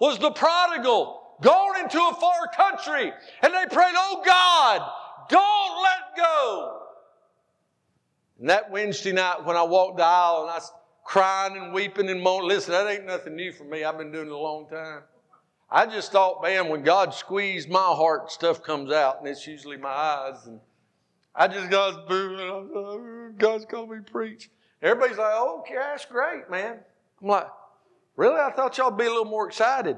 was 0.00 0.18
the 0.18 0.30
prodigal, 0.30 1.20
gone 1.42 1.80
into 1.80 1.98
a 1.98 2.14
far 2.14 2.48
country, 2.54 3.12
and 3.42 3.52
they 3.52 3.66
prayed, 3.70 3.94
Oh 3.94 4.22
God, 4.24 4.90
Don't 5.28 5.82
let 5.82 6.16
go. 6.16 6.80
And 8.40 8.48
that 8.50 8.70
Wednesday 8.70 9.12
night 9.12 9.44
when 9.44 9.56
I 9.56 9.62
walked 9.62 9.98
the 9.98 10.04
aisle 10.04 10.42
and 10.42 10.50
I 10.50 10.54
was 10.54 10.72
crying 11.04 11.56
and 11.56 11.72
weeping 11.72 12.08
and 12.08 12.22
moaning, 12.22 12.48
listen, 12.48 12.72
that 12.72 12.88
ain't 12.88 13.06
nothing 13.06 13.36
new 13.36 13.52
for 13.52 13.64
me. 13.64 13.84
I've 13.84 13.98
been 13.98 14.12
doing 14.12 14.26
it 14.26 14.32
a 14.32 14.36
long 14.36 14.68
time. 14.68 15.02
I 15.74 15.86
just 15.86 16.12
thought, 16.12 16.40
man, 16.40 16.68
when 16.68 16.82
God 16.84 17.12
squeezed 17.12 17.68
my 17.68 17.80
heart, 17.80 18.30
stuff 18.30 18.62
comes 18.62 18.92
out, 18.92 19.18
and 19.18 19.26
it's 19.26 19.44
usually 19.44 19.76
my 19.76 19.88
eyes. 19.88 20.46
And 20.46 20.60
I 21.34 21.48
just 21.48 21.68
got 21.68 22.08
booing. 22.08 23.34
God's 23.36 23.64
called 23.64 23.90
me 23.90 23.96
preach. 23.98 24.50
Everybody's 24.80 25.18
like, 25.18 25.32
oh, 25.32 25.62
okay, 25.62 25.74
that's 25.74 26.04
great, 26.04 26.48
man. 26.48 26.76
I'm 27.20 27.28
like, 27.28 27.48
really? 28.14 28.38
I 28.38 28.52
thought 28.52 28.78
y'all'd 28.78 28.96
be 28.96 29.06
a 29.06 29.08
little 29.08 29.24
more 29.24 29.48
excited. 29.48 29.96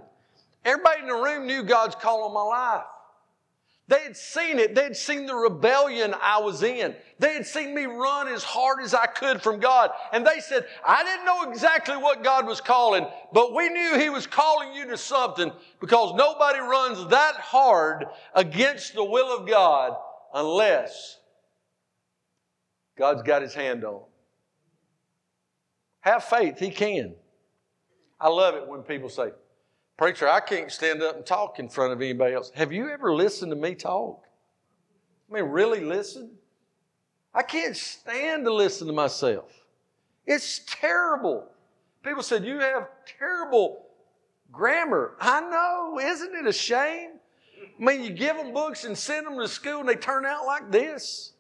Everybody 0.64 1.02
in 1.02 1.08
the 1.08 1.14
room 1.14 1.46
knew 1.46 1.62
God's 1.62 1.94
calling 1.94 2.32
my 2.32 2.40
life. 2.40 2.86
They 3.88 4.01
had 4.01 4.16
seen 4.16 4.59
it. 4.59 4.75
They 4.75 4.83
had 4.83 4.96
seen 4.96 5.27
the 5.27 5.35
rebellion 5.35 6.12
I 6.20 6.40
was 6.40 6.64
in. 6.64 6.96
They 7.20 7.35
had 7.35 7.46
seen 7.46 7.72
me 7.72 7.85
run 7.85 8.27
as 8.27 8.42
hard 8.42 8.83
as 8.83 8.94
I 8.94 9.07
could 9.07 9.40
from 9.40 9.61
God. 9.61 9.90
And 10.12 10.27
they 10.27 10.40
said, 10.40 10.66
I 10.85 11.05
didn't 11.05 11.25
know 11.25 11.49
exactly 11.51 11.96
what 11.96 12.25
God 12.25 12.46
was 12.46 12.61
calling, 12.61 13.07
but 13.33 13.55
we 13.55 13.68
knew 13.68 13.96
He 13.96 14.11
was 14.11 14.27
calling 14.27 14.75
you 14.75 14.87
to 14.87 14.96
something 14.96 15.53
because 15.81 16.14
nobody 16.16 16.59
runs 16.59 17.09
that 17.11 17.37
hard 17.37 18.07
against 18.35 18.94
the 18.94 19.05
will 19.05 19.37
of 19.38 19.49
God 19.49 19.96
unless 20.35 21.18
God's 22.99 23.22
got 23.22 23.42
His 23.42 23.55
hand 23.55 23.85
on. 23.85 24.03
Have 26.01 26.25
faith, 26.25 26.59
He 26.59 26.70
can. 26.70 27.14
I 28.18 28.31
love 28.31 28.57
it 28.57 28.66
when 28.66 28.83
people 28.83 29.11
say, 29.11 29.31
Preacher, 29.96 30.28
I 30.28 30.40
can't 30.40 30.70
stand 30.70 31.02
up 31.02 31.16
and 31.16 31.24
talk 31.24 31.59
in 31.59 31.68
front 31.68 31.92
of 31.92 32.02
anybody 32.02 32.35
else. 32.35 32.52
Have 32.54 32.72
you 32.72 32.90
ever 32.90 33.14
listened 33.14 33.50
to 33.50 33.56
me 33.56 33.74
talk? 33.74 34.22
I 35.30 35.35
mean, 35.35 35.44
really 35.44 35.80
listen? 35.80 36.30
I 37.35 37.42
can't 37.42 37.76
stand 37.76 38.44
to 38.44 38.52
listen 38.52 38.87
to 38.87 38.92
myself. 38.92 39.50
It's 40.26 40.61
terrible. 40.66 41.48
People 42.02 42.22
said, 42.22 42.44
You 42.44 42.59
have 42.59 42.88
terrible 43.18 43.87
grammar. 44.52 45.16
I 45.20 45.40
know. 45.40 45.98
Isn't 46.00 46.35
it 46.35 46.46
a 46.46 46.52
shame? 46.52 47.12
I 47.78 47.85
mean, 47.85 48.02
you 48.02 48.11
give 48.11 48.37
them 48.37 48.52
books 48.52 48.85
and 48.85 48.96
send 48.96 49.26
them 49.26 49.38
to 49.38 49.48
school 49.48 49.80
and 49.80 49.88
they 49.88 49.96
turn 49.96 50.24
out 50.26 50.46
like 50.46 50.70
this. 50.70 51.32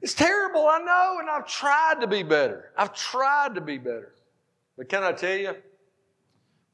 It's 0.00 0.14
terrible, 0.14 0.68
I 0.68 0.78
know, 0.78 1.16
and 1.20 1.28
I've 1.28 1.46
tried 1.46 2.00
to 2.00 2.06
be 2.06 2.22
better. 2.22 2.70
I've 2.76 2.94
tried 2.94 3.54
to 3.54 3.60
be 3.60 3.78
better. 3.78 4.14
But 4.76 4.88
can 4.88 5.02
I 5.02 5.12
tell 5.12 5.36
you, 5.36 5.54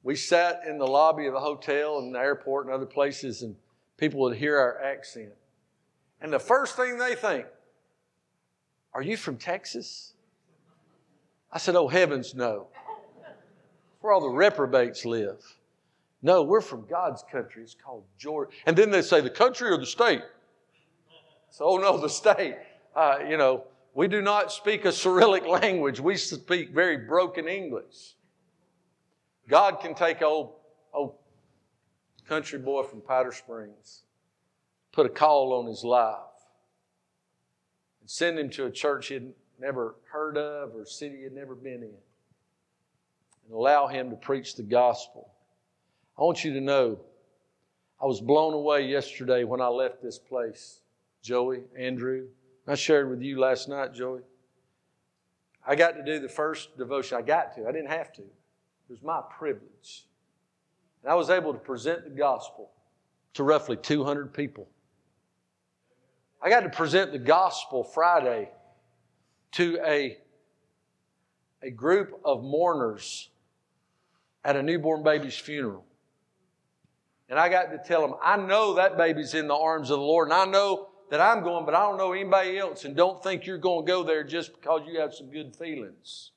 we 0.03 0.17
sat 0.17 0.63
in 0.67 0.79
the 0.79 0.87
lobby 0.87 1.27
of 1.27 1.35
a 1.35 1.41
hotel 1.41 1.99
and 1.99 2.15
the 2.15 2.19
airport 2.19 2.67
and 2.67 2.75
other 2.75 2.87
places, 2.87 3.43
and 3.43 3.55
people 3.97 4.21
would 4.21 4.37
hear 4.37 4.59
our 4.59 4.83
accent. 4.83 5.33
And 6.21 6.33
the 6.33 6.39
first 6.39 6.77
thing 6.77 6.99
they 6.99 7.15
think, 7.15 7.47
Are 8.95 9.03
you 9.03 9.17
from 9.17 9.37
Texas? 9.37 10.15
I 11.53 11.59
said, 11.59 11.77
Oh, 11.77 11.89
heavens, 11.89 12.35
no. 12.35 12.69
Where 14.01 14.13
all 14.13 14.21
the 14.21 14.37
reprobates 14.37 15.05
live. 15.05 15.41
No, 16.23 16.43
we're 16.43 16.61
from 16.61 16.87
God's 16.87 17.25
country. 17.31 17.63
It's 17.63 17.75
called 17.75 18.05
Georgia. 18.19 18.51
And 18.67 18.77
then 18.77 18.91
they 18.91 19.03
say, 19.03 19.21
The 19.21 19.31
country 19.31 19.71
or 19.71 19.79
the 19.79 19.87
state? 19.87 20.23
So, 21.51 21.67
oh, 21.67 21.77
no, 21.77 21.99
the 21.99 22.09
state. 22.09 22.57
Uh, 22.97 23.19
you 23.29 23.37
know, 23.37 23.65
we 23.95 24.09
do 24.09 24.23
not 24.23 24.51
speak 24.51 24.85
a 24.85 24.93
Cyrillic 24.93 25.47
language, 25.63 26.01
we 26.01 26.17
speak 26.17 26.71
very 26.71 26.97
broken 26.97 27.47
English. 27.47 28.15
God 29.53 29.81
can 29.81 29.95
take 29.95 30.23
old, 30.23 30.55
old 30.95 31.13
country 32.27 32.59
boy 32.59 32.85
from 32.85 33.03
Powder 33.03 33.33
Springs, 33.33 34.05
put 34.93 35.05
a 35.05 35.11
call 35.11 35.53
on 35.53 35.67
his 35.67 35.85
life, 35.85 36.17
and 38.01 38.09
send 38.09 38.39
him 38.39 38.49
to 38.49 38.65
a 38.65 38.71
church 38.71 39.09
he'd 39.09 39.35
never 39.61 39.97
heard 40.11 40.39
of 40.39 40.75
or 40.75 40.87
city 40.87 41.25
he'd 41.25 41.35
never 41.35 41.55
been 41.55 41.83
in, 41.83 41.93
and 43.45 43.55
allow 43.55 43.89
him 43.89 44.09
to 44.09 44.17
preach 44.17 44.57
the 44.57 44.63
gospel. 44.63 45.29
I 46.19 46.23
want 46.23 46.45
you 46.45 46.55
to 46.55 46.61
know, 46.63 47.01
I 48.01 48.07
was 48.07 48.23
blown 48.23 48.55
away 48.55 48.87
yesterday 48.87 49.45
when 49.45 49.61
I 49.61 49.67
left 49.67 50.03
this 50.03 50.19
place. 50.19 50.81
Joey, 51.21 51.65
Andrew, 51.79 52.29
I 52.67 52.75
shared 52.75 53.11
with 53.11 53.21
you 53.21 53.39
last 53.39 53.69
night, 53.69 53.93
Joey. 53.93 54.23
I 55.67 55.75
got 55.77 55.91
to 55.97 56.03
do 56.03 56.21
the 56.21 56.29
first 56.31 56.79
devotion. 56.79 57.19
I 57.19 57.21
got 57.21 57.55
to. 57.57 57.69
I 57.69 57.73
didn't 57.73 57.91
have 57.91 58.15
to. 58.15 58.23
Was 58.93 59.03
my 59.03 59.23
privilege. 59.39 60.05
And 61.03 61.11
I 61.11 61.15
was 61.15 61.31
able 61.31 61.55
to 61.55 61.59
present 61.59 62.05
the 62.05 62.11
gospel 62.11 62.71
to 63.33 63.43
roughly 63.43 63.75
200 63.75 64.35
people. 64.35 64.69
I 66.43 66.51
got 66.51 66.61
to 66.61 66.69
present 66.69 67.11
the 67.11 67.19
gospel 67.19 67.85
Friday 67.85 68.51
to 69.53 69.79
a, 69.83 70.19
a 71.63 71.71
group 71.71 72.21
of 72.23 72.43
mourners 72.43 73.31
at 74.45 74.57
a 74.57 74.63
newborn 74.63 75.03
baby's 75.03 75.39
funeral. 75.39 75.87
And 77.31 77.39
I 77.39 77.49
got 77.49 77.71
to 77.71 77.79
tell 77.79 78.03
them, 78.03 78.15
I 78.23 78.37
know 78.37 78.75
that 78.75 78.99
baby's 78.99 79.33
in 79.33 79.49
the 79.49 79.55
arms 79.55 79.89
of 79.89 80.01
the 80.01 80.05
Lord, 80.05 80.29
and 80.29 80.35
I 80.35 80.45
know 80.45 80.91
that 81.09 81.19
I'm 81.19 81.43
going, 81.43 81.65
but 81.65 81.75
I 81.75 81.81
don't 81.85 81.97
know 81.97 82.13
anybody 82.13 82.59
else, 82.59 82.85
and 82.85 82.95
don't 82.95 83.23
think 83.23 83.47
you're 83.47 83.57
going 83.57 83.87
to 83.87 83.91
go 83.91 84.03
there 84.03 84.23
just 84.23 84.53
because 84.53 84.83
you 84.87 85.01
have 85.01 85.15
some 85.15 85.31
good 85.31 85.57
feelings. 85.57 86.33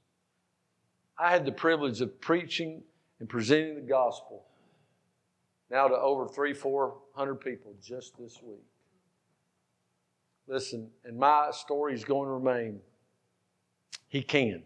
I 1.17 1.31
had 1.31 1.45
the 1.45 1.51
privilege 1.51 2.01
of 2.01 2.19
preaching 2.19 2.83
and 3.19 3.29
presenting 3.29 3.75
the 3.75 3.81
gospel 3.81 4.45
now 5.71 5.87
to 5.87 5.95
over 5.95 6.27
three, 6.27 6.53
four 6.53 6.95
hundred 7.13 7.35
people 7.35 7.73
just 7.81 8.17
this 8.17 8.39
week. 8.41 8.63
Listen, 10.47 10.89
and 11.03 11.17
my 11.17 11.49
story 11.51 11.93
is 11.93 12.03
going 12.03 12.27
to 12.27 12.33
remain. 12.33 12.79
He 14.07 14.21
can. 14.21 14.63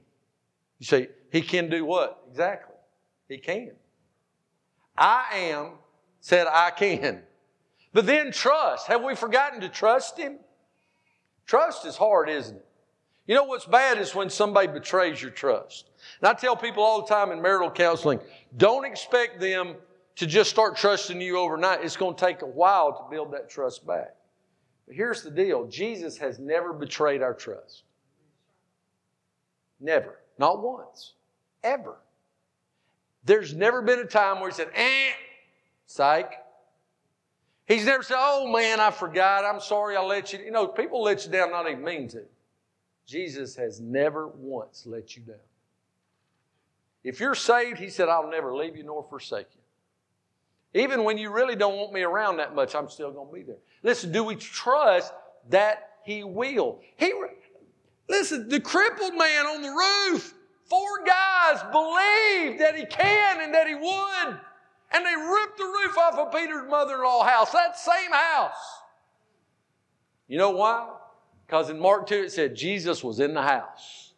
You 0.80 0.86
say, 0.86 1.10
He 1.32 1.42
can 1.42 1.70
do 1.70 1.86
what? 1.86 2.24
Exactly. 2.30 2.76
He 3.28 3.38
can. 3.38 3.72
I 4.98 5.26
am 5.34 5.74
said, 6.20 6.48
I 6.48 6.72
can. 6.72 7.22
But 7.94 8.06
then 8.06 8.32
trust. 8.32 8.88
Have 8.88 9.04
we 9.04 9.16
forgotten 9.16 9.62
to 9.62 9.70
trust 9.70 10.18
Him? 10.18 10.38
Trust 11.46 11.86
is 11.86 11.96
hard, 11.96 12.30
isn't 12.30 12.58
it? 12.58 12.66
You 13.30 13.36
know 13.36 13.44
what's 13.44 13.68
bad 13.68 14.00
is 14.00 14.16
when 14.16 14.28
somebody 14.32 14.66
betrays 14.66 15.22
your 15.22 15.30
trust. 15.30 15.92
And 16.20 16.28
I 16.28 16.34
tell 16.34 16.56
people 16.56 16.82
all 16.82 17.04
the 17.04 17.08
time 17.08 17.30
in 17.32 17.40
marital 17.40 17.70
counseling 17.70 18.20
don't 18.58 18.86
expect 18.86 19.40
them 19.40 19.76
to 20.16 20.26
just 20.26 20.50
start 20.50 20.76
trusting 20.76 21.22
you 21.22 21.38
overnight. 21.38 21.84
It's 21.84 21.96
going 21.96 22.16
to 22.16 22.26
take 22.26 22.42
a 22.42 22.48
while 22.48 22.92
to 22.92 23.04
build 23.16 23.32
that 23.34 23.48
trust 23.48 23.86
back. 23.86 24.16
But 24.88 24.96
here's 24.96 25.22
the 25.22 25.30
deal 25.30 25.68
Jesus 25.68 26.18
has 26.18 26.40
never 26.40 26.74
betrayed 26.74 27.22
our 27.22 27.36
trust. 27.36 27.84
Never. 29.80 30.18
Not 30.40 30.64
once. 30.64 31.14
Ever. 31.64 31.98
There's 33.26 33.54
never 33.54 33.84
been 33.84 34.00
a 34.00 34.06
time 34.06 34.40
where 34.40 34.50
he 34.50 34.56
said, 34.56 34.72
eh, 34.74 35.12
psych. 35.86 36.34
He's 37.68 37.86
never 37.86 38.02
said, 38.02 38.18
oh 38.18 38.52
man, 38.52 38.80
I 38.80 38.90
forgot. 38.90 39.46
I'm 39.46 39.60
sorry 39.60 39.96
I 39.96 40.02
let 40.02 40.34
you. 40.34 40.40
You 40.40 40.50
know, 40.50 40.68
people 40.68 41.04
let 41.04 41.28
you 41.28 41.32
down, 41.32 41.52
not 41.52 41.70
even 41.70 41.84
mean 41.84 42.08
to. 42.08 42.24
Jesus 43.10 43.56
has 43.56 43.82
never 43.82 44.28
once 44.28 44.84
let 44.86 45.18
you 45.18 45.24
down. 45.24 45.38
If 47.04 47.20
you're 47.20 47.34
saved, 47.34 47.80
He 47.80 47.90
said, 47.90 48.08
I'll 48.08 48.30
never 48.30 48.56
leave 48.56 48.78
you 48.78 48.84
nor 48.84 49.04
forsake 49.04 49.48
you. 49.56 50.80
Even 50.80 51.04
when 51.04 51.18
you 51.18 51.32
really 51.32 51.56
don't 51.56 51.76
want 51.76 51.92
me 51.92 52.04
around 52.04 52.38
that 52.38 52.54
much, 52.54 52.76
I'm 52.76 52.88
still 52.88 53.12
going 53.12 53.28
to 53.28 53.34
be 53.34 53.42
there. 53.42 53.58
Listen, 53.82 54.12
do 54.12 54.24
we 54.24 54.36
trust 54.36 55.12
that 55.50 55.94
He 56.04 56.24
will? 56.24 56.82
He, 56.98 57.12
listen, 58.08 58.48
the 58.48 58.60
crippled 58.60 59.16
man 59.16 59.48
on 59.48 59.64
the 59.64 59.70
roof, 59.70 60.36
four 60.66 61.04
guys 61.04 61.64
believed 61.72 62.62
that 62.62 62.76
He 62.78 62.86
can 62.86 63.42
and 63.42 63.56
that 63.56 63.68
He 63.68 63.74
would. 63.74 64.40
And 64.92 65.06
they 65.06 65.16
ripped 65.16 65.58
the 65.58 65.64
roof 65.64 65.98
off 65.98 66.14
of 66.20 66.32
Peter's 66.32 66.70
mother 66.70 66.96
in 66.96 67.02
law 67.02 67.24
house, 67.24 67.52
that 67.54 67.76
same 67.76 68.12
house. 68.12 68.54
You 70.28 70.38
know 70.38 70.52
why? 70.52 70.99
Because 71.50 71.72
in 71.72 71.80
Mark 71.80 72.06
2 72.06 72.26
it 72.26 72.32
said 72.32 72.56
Jesus 72.56 73.04
was 73.04 73.20
in 73.20 73.34
the 73.34 73.42
house. 73.42 74.14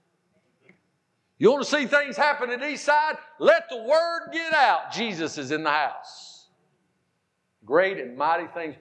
You 1.38 1.50
want 1.50 1.64
to 1.64 1.70
see 1.70 1.86
things 1.86 2.18
happen 2.18 2.50
at 2.50 2.60
Eastside? 2.60 3.18
Let 3.40 3.70
the 3.70 3.84
word 3.84 4.32
get 4.34 4.54
out. 4.54 4.92
Jesus 4.92 5.38
is 5.38 5.52
in 5.52 5.64
the 5.64 5.70
house. 5.70 6.50
Great 7.64 8.00
and 8.00 8.18
mighty 8.18 8.48
things. 8.48 8.76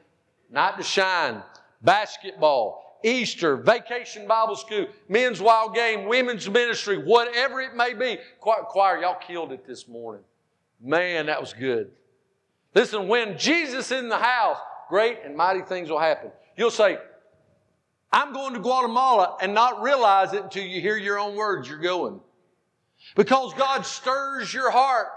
Night 0.50 0.76
to 0.78 0.82
shine, 0.82 1.44
basketball, 1.82 2.98
Easter, 3.04 3.56
vacation 3.56 4.26
Bible 4.26 4.56
school, 4.56 4.88
men's 5.08 5.40
wild 5.40 5.76
game, 5.76 6.08
women's 6.08 6.50
ministry, 6.50 6.98
whatever 6.98 7.60
it 7.60 7.76
may 7.76 7.94
be. 7.94 8.18
Choir, 8.40 8.98
y'all 9.00 9.14
killed 9.14 9.52
it 9.52 9.64
this 9.64 9.86
morning. 9.86 10.24
Man, 10.80 11.26
that 11.26 11.40
was 11.40 11.52
good. 11.52 11.92
Listen, 12.74 13.06
when 13.06 13.38
Jesus 13.38 13.92
is 13.92 13.92
in 13.92 14.08
the 14.08 14.18
house, 14.18 14.58
great 14.88 15.18
and 15.24 15.36
mighty 15.36 15.62
things 15.62 15.88
will 15.88 16.00
happen. 16.00 16.32
You'll 16.56 16.72
say, 16.72 16.98
I'm 18.12 18.32
going 18.32 18.54
to 18.54 18.60
Guatemala 18.60 19.36
and 19.40 19.54
not 19.54 19.82
realize 19.82 20.32
it 20.32 20.42
until 20.42 20.64
you 20.64 20.80
hear 20.80 20.96
your 20.96 21.18
own 21.18 21.36
words 21.36 21.68
you're 21.68 21.78
going. 21.78 22.20
Because 23.14 23.54
God 23.54 23.86
stirs 23.86 24.52
your 24.52 24.70
heart. 24.70 25.08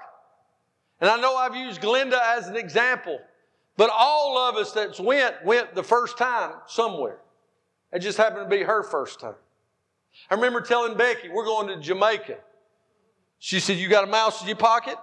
And 1.01 1.10
I 1.10 1.19
know 1.19 1.36
I've 1.36 1.56
used 1.56 1.82
Glenda 1.82 2.19
as 2.38 2.47
an 2.47 2.56
example, 2.56 3.19
But 3.75 3.89
all 3.91 4.38
of 4.38 4.56
us 4.56 4.71
that 4.73 4.99
went, 4.99 5.43
went 5.43 5.73
the 5.73 5.84
first 5.84 6.17
time 6.17 6.53
somewhere. 6.67 7.17
It 7.91 7.99
just 7.99 8.17
happened 8.17 8.49
to 8.49 8.56
be 8.56 8.63
her 8.63 8.84
first 8.84 9.19
time. 9.19 9.36
I 10.29 10.36
remember 10.36 10.62
telling 10.62 10.95
Becky, 10.95 11.29
we're 11.29 11.45
going 11.45 11.67
to 11.67 11.77
Jamaica. 11.77 12.38
She 13.39 13.60
said, 13.60 13.77
You 13.77 13.89
got 13.89 14.03
a 14.03 14.08
mouse 14.08 14.41
in 14.41 14.47
your 14.47 14.58
pocket? 14.58 14.95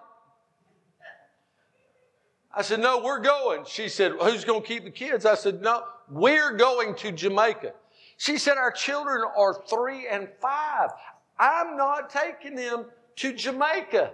I 2.54 2.62
said, 2.62 2.80
No, 2.80 3.02
we're 3.02 3.20
going. 3.20 3.64
She 3.66 3.88
said, 3.88 4.12
Who's 4.20 4.44
going 4.44 4.62
to 4.62 4.66
keep 4.66 4.84
the 4.84 4.90
kids? 4.90 5.26
I 5.26 5.34
said, 5.34 5.60
No, 5.60 5.84
we're 6.10 6.56
going 6.56 6.94
to 6.96 7.12
Jamaica. 7.12 7.72
She 8.16 8.36
said, 8.38 8.56
Our 8.56 8.72
children 8.72 9.22
are 9.36 9.62
three 9.68 10.06
and 10.08 10.28
five. 10.40 10.90
I'm 11.38 11.76
not 11.76 12.10
taking 12.10 12.54
them 12.54 12.86
to 13.16 13.32
Jamaica. 13.32 14.12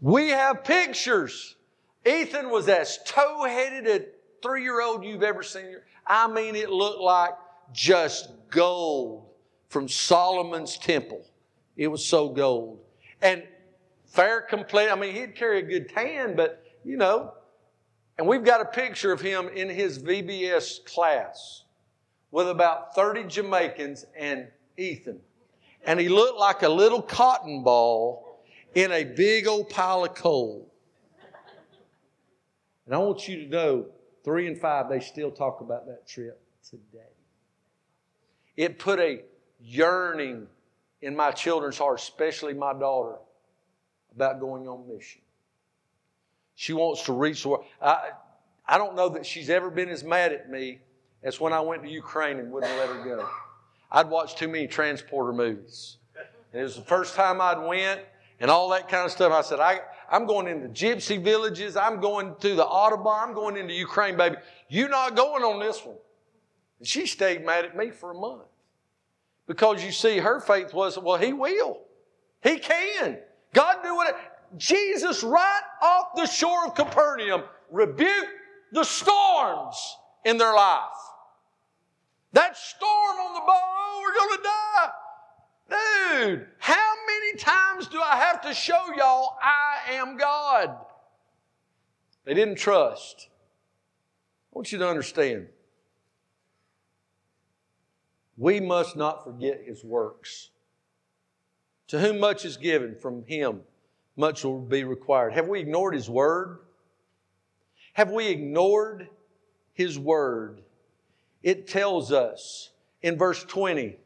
We 0.00 0.28
have 0.28 0.64
pictures. 0.64 1.56
Ethan 2.06 2.50
was 2.50 2.68
as 2.68 2.98
tow 3.04 3.44
headed 3.44 3.86
a 3.86 4.06
three 4.42 4.62
year 4.62 4.80
old 4.80 5.04
you've 5.04 5.22
ever 5.22 5.42
seen. 5.42 5.76
I 6.06 6.26
mean, 6.26 6.56
it 6.56 6.70
looked 6.70 7.00
like 7.00 7.32
just 7.72 8.30
gold 8.50 9.26
from 9.68 9.88
Solomon's 9.88 10.78
temple. 10.78 11.26
It 11.76 11.88
was 11.88 12.04
so 12.04 12.28
gold. 12.28 12.78
And 13.20 13.42
fair 14.06 14.40
complaint. 14.40 14.90
I 14.90 14.94
mean, 14.94 15.14
he'd 15.14 15.36
carry 15.36 15.58
a 15.58 15.62
good 15.62 15.88
tan, 15.88 16.34
but 16.34 16.64
you 16.84 16.96
know, 16.96 17.34
and 18.18 18.26
we've 18.26 18.44
got 18.44 18.60
a 18.60 18.64
picture 18.64 19.12
of 19.12 19.20
him 19.20 19.48
in 19.48 19.68
his 19.68 20.00
VBS 20.00 20.84
class 20.84 21.62
with 22.32 22.48
about 22.50 22.94
30 22.94 23.24
Jamaicans 23.24 24.04
and 24.16 24.48
Ethan. 24.76 25.20
And 25.86 26.00
he 26.00 26.08
looked 26.08 26.38
like 26.38 26.62
a 26.62 26.68
little 26.68 27.00
cotton 27.00 27.62
ball 27.62 28.42
in 28.74 28.90
a 28.90 29.04
big 29.04 29.46
old 29.46 29.70
pile 29.70 30.04
of 30.04 30.14
coal. 30.14 30.70
And 32.86 32.94
I 32.94 32.98
want 32.98 33.28
you 33.28 33.44
to 33.44 33.46
know, 33.48 33.86
three 34.24 34.48
and 34.48 34.58
five, 34.58 34.88
they 34.88 35.00
still 35.00 35.30
talk 35.30 35.60
about 35.60 35.86
that 35.86 36.06
trip 36.06 36.40
today. 36.68 36.98
It 38.56 38.78
put 38.78 38.98
a 38.98 39.22
yearning 39.60 40.48
in 41.02 41.14
my 41.14 41.30
children's 41.30 41.78
hearts, 41.78 42.02
especially 42.02 42.54
my 42.54 42.72
daughter, 42.72 43.16
about 44.14 44.40
going 44.40 44.66
on 44.66 44.88
mission. 44.88 45.20
She 46.58 46.72
wants 46.72 47.04
to 47.04 47.12
reach 47.12 47.44
the 47.44 47.50
world. 47.50 47.66
I, 47.80 48.10
I 48.66 48.78
don't 48.78 48.96
know 48.96 49.10
that 49.10 49.24
she's 49.24 49.48
ever 49.48 49.70
been 49.70 49.88
as 49.90 50.02
mad 50.02 50.32
at 50.32 50.50
me 50.50 50.80
as 51.22 51.38
when 51.38 51.52
I 51.52 51.60
went 51.60 51.84
to 51.84 51.88
Ukraine 51.88 52.40
and 52.40 52.50
wouldn't 52.50 52.76
let 52.78 52.88
her 52.88 53.04
go. 53.04 53.28
I'd 53.92 54.10
watched 54.10 54.38
too 54.38 54.48
many 54.48 54.66
transporter 54.66 55.32
movies. 55.32 55.98
And 56.52 56.60
it 56.60 56.64
was 56.64 56.74
the 56.74 56.82
first 56.82 57.14
time 57.14 57.40
I'd 57.40 57.64
went 57.64 58.00
and 58.40 58.50
all 58.50 58.70
that 58.70 58.88
kind 58.88 59.06
of 59.06 59.12
stuff. 59.12 59.32
I 59.32 59.42
said, 59.42 59.60
I, 59.60 59.82
I'm 60.10 60.26
going 60.26 60.48
into 60.48 60.66
gypsy 60.66 61.22
villages. 61.22 61.76
I'm 61.76 62.00
going 62.00 62.34
to 62.40 62.56
the 62.56 62.66
Audubon. 62.66 63.28
I'm 63.28 63.34
going 63.34 63.56
into 63.56 63.74
Ukraine, 63.74 64.16
baby. 64.16 64.34
You're 64.68 64.88
not 64.88 65.14
going 65.14 65.44
on 65.44 65.60
this 65.60 65.84
one. 65.84 65.98
And 66.80 66.88
she 66.88 67.06
stayed 67.06 67.46
mad 67.46 67.66
at 67.66 67.76
me 67.76 67.92
for 67.92 68.10
a 68.10 68.14
month. 68.14 68.42
Because 69.46 69.84
you 69.84 69.92
see, 69.92 70.18
her 70.18 70.40
faith 70.40 70.74
was, 70.74 70.98
well, 70.98 71.18
he 71.18 71.32
will. 71.32 71.82
He 72.42 72.58
can. 72.58 73.18
God 73.54 73.76
do 73.84 74.02
it. 74.02 74.16
Jesus, 74.56 75.22
right 75.22 75.62
off 75.82 76.08
the 76.16 76.26
shore 76.26 76.66
of 76.66 76.74
Capernaum, 76.74 77.42
rebuked 77.70 78.26
the 78.72 78.84
storms 78.84 79.96
in 80.24 80.38
their 80.38 80.54
life. 80.54 80.82
That 82.32 82.56
storm 82.56 83.16
on 83.16 83.34
the 83.34 83.40
boat, 83.40 83.50
oh, 83.50 84.02
we're 84.02 84.14
going 84.14 84.36
to 84.36 84.42
die. 84.44 84.90
Dude, 85.70 86.46
how 86.58 86.92
many 87.06 87.38
times 87.38 87.88
do 87.88 88.00
I 88.00 88.16
have 88.16 88.40
to 88.42 88.54
show 88.54 88.80
y'all 88.96 89.36
I 89.42 89.92
am 89.92 90.16
God? 90.16 90.76
They 92.24 92.34
didn't 92.34 92.56
trust. 92.56 93.28
I 94.52 94.56
want 94.58 94.72
you 94.72 94.78
to 94.78 94.88
understand. 94.88 95.48
We 98.36 98.60
must 98.60 98.96
not 98.96 99.24
forget 99.24 99.62
his 99.64 99.82
works. 99.84 100.50
To 101.88 101.98
whom 101.98 102.20
much 102.20 102.44
is 102.44 102.56
given 102.56 102.94
from 102.94 103.24
him, 103.24 103.62
much 104.18 104.44
will 104.44 104.60
be 104.60 104.84
required. 104.84 105.32
Have 105.32 105.48
we 105.48 105.60
ignored 105.60 105.94
His 105.94 106.10
Word? 106.10 106.58
Have 107.94 108.10
we 108.10 108.28
ignored 108.28 109.08
His 109.72 109.98
Word? 109.98 110.62
It 111.42 111.68
tells 111.68 112.12
us 112.12 112.70
in 113.00 113.16
verse 113.16 113.44
20, 113.44 113.96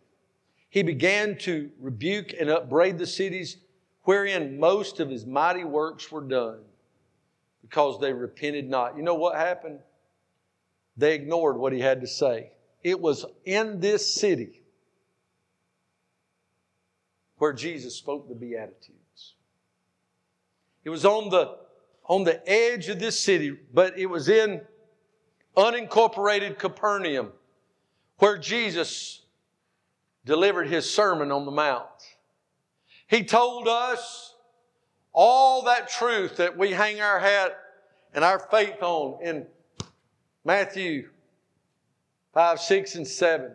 He 0.68 0.82
began 0.82 1.38
to 1.38 1.70
rebuke 1.80 2.34
and 2.38 2.50
upbraid 2.50 2.98
the 2.98 3.06
cities 3.06 3.56
wherein 4.02 4.60
most 4.60 5.00
of 5.00 5.08
His 5.08 5.24
mighty 5.24 5.64
works 5.64 6.12
were 6.12 6.20
done 6.20 6.60
because 7.62 7.98
they 7.98 8.12
repented 8.12 8.68
not. 8.68 8.96
You 8.96 9.02
know 9.02 9.14
what 9.14 9.36
happened? 9.36 9.78
They 10.96 11.14
ignored 11.14 11.56
what 11.56 11.72
He 11.72 11.80
had 11.80 12.02
to 12.02 12.06
say. 12.06 12.50
It 12.84 13.00
was 13.00 13.24
in 13.44 13.80
this 13.80 14.14
city 14.14 14.62
where 17.38 17.52
Jesus 17.52 17.96
spoke 17.96 18.28
the 18.28 18.34
Beatitudes. 18.34 19.01
It 20.84 20.90
was 20.90 21.04
on 21.04 21.30
the, 21.30 21.56
on 22.06 22.24
the 22.24 22.46
edge 22.48 22.88
of 22.88 22.98
this 22.98 23.18
city, 23.18 23.56
but 23.72 23.98
it 23.98 24.06
was 24.06 24.28
in 24.28 24.62
unincorporated 25.56 26.58
Capernaum 26.58 27.32
where 28.18 28.38
Jesus 28.38 29.22
delivered 30.24 30.68
his 30.68 30.88
Sermon 30.88 31.30
on 31.30 31.44
the 31.44 31.50
Mount. 31.50 31.88
He 33.06 33.24
told 33.24 33.68
us 33.68 34.34
all 35.12 35.62
that 35.64 35.88
truth 35.88 36.36
that 36.36 36.56
we 36.56 36.70
hang 36.70 37.00
our 37.00 37.18
hat 37.18 37.56
and 38.14 38.24
our 38.24 38.38
faith 38.38 38.82
on 38.82 39.22
in 39.22 39.46
Matthew 40.44 41.10
5, 42.34 42.60
6, 42.60 42.94
and 42.96 43.06
7. 43.06 43.52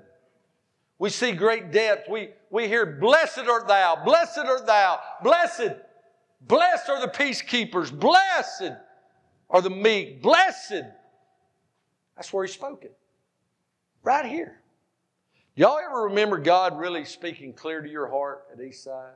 We 1.00 1.10
see 1.10 1.32
great 1.32 1.72
depth. 1.72 2.10
We, 2.10 2.30
we 2.50 2.68
hear, 2.68 2.86
Blessed 2.86 3.48
art 3.50 3.68
thou, 3.68 4.02
blessed 4.04 4.40
art 4.40 4.66
thou, 4.66 5.00
blessed 5.24 5.74
Blessed 6.42 6.90
are 6.90 7.02
the 7.02 7.12
peacekeepers. 7.12 7.98
Blessed 7.98 8.74
are 9.50 9.62
the 9.62 9.70
meek. 9.70 10.22
Blessed. 10.22 10.84
That's 12.16 12.32
where 12.32 12.46
he 12.46 12.52
spoke 12.52 12.84
it. 12.84 12.98
Right 14.04 14.26
here. 14.26 14.62
Y'all 15.56 15.80
ever 15.84 16.04
remember 16.04 16.38
God 16.38 16.78
really 16.78 17.04
speaking 17.04 17.54
clear 17.54 17.82
to 17.82 17.90
your 17.90 18.08
heart 18.08 18.46
at 18.54 18.60
Eastside? 18.60 19.16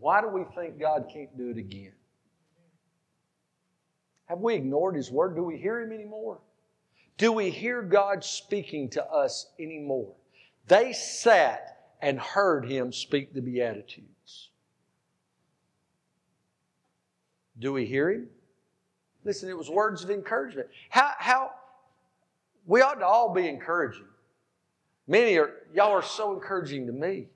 Why 0.00 0.20
do 0.20 0.28
we 0.28 0.44
think 0.54 0.78
God 0.80 1.10
can't 1.12 1.36
do 1.36 1.50
it 1.50 1.58
again? 1.58 1.92
Have 4.26 4.38
we 4.38 4.54
ignored 4.54 4.96
His 4.96 5.10
Word? 5.10 5.36
Do 5.36 5.42
we 5.42 5.58
hear 5.58 5.80
Him 5.82 5.92
anymore? 5.92 6.40
Do 7.18 7.32
we 7.32 7.50
hear 7.50 7.82
God 7.82 8.24
speaking 8.24 8.88
to 8.90 9.04
us 9.04 9.52
anymore? 9.60 10.14
They 10.66 10.94
sat 10.94 11.92
and 12.00 12.18
heard 12.18 12.64
Him 12.64 12.92
speak 12.92 13.34
the 13.34 13.42
Beatitudes. 13.42 14.11
Do 17.62 17.72
we 17.72 17.86
hear 17.86 18.10
him? 18.10 18.26
Listen, 19.24 19.48
it 19.48 19.56
was 19.56 19.70
words 19.70 20.02
of 20.02 20.10
encouragement. 20.10 20.68
How, 20.90 21.12
how, 21.16 21.52
we 22.66 22.82
ought 22.82 22.94
to 22.94 23.06
all 23.06 23.32
be 23.32 23.48
encouraging. 23.48 24.06
Many 25.06 25.38
are, 25.38 25.50
y'all 25.72 25.92
are 25.92 26.02
so 26.02 26.34
encouraging 26.34 26.86
to 26.86 26.92
me. 26.92 27.28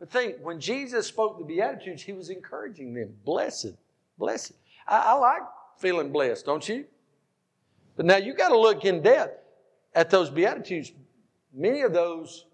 But 0.00 0.10
think, 0.10 0.36
when 0.42 0.58
Jesus 0.58 1.06
spoke 1.06 1.38
the 1.38 1.44
Beatitudes, 1.44 2.02
he 2.02 2.12
was 2.12 2.30
encouraging 2.30 2.94
them. 2.94 3.14
Blessed, 3.24 3.74
blessed. 4.18 4.52
I, 4.88 4.98
I 4.98 5.12
like 5.14 5.42
feeling 5.78 6.10
blessed, 6.10 6.44
don't 6.44 6.68
you? 6.68 6.84
But 7.96 8.06
now 8.06 8.16
you 8.16 8.34
got 8.34 8.48
to 8.48 8.58
look 8.58 8.84
in 8.84 9.02
depth 9.02 9.40
at 9.94 10.10
those 10.10 10.30
Beatitudes. 10.30 10.90
Many 11.52 11.82
of 11.82 11.92
those 11.92 12.46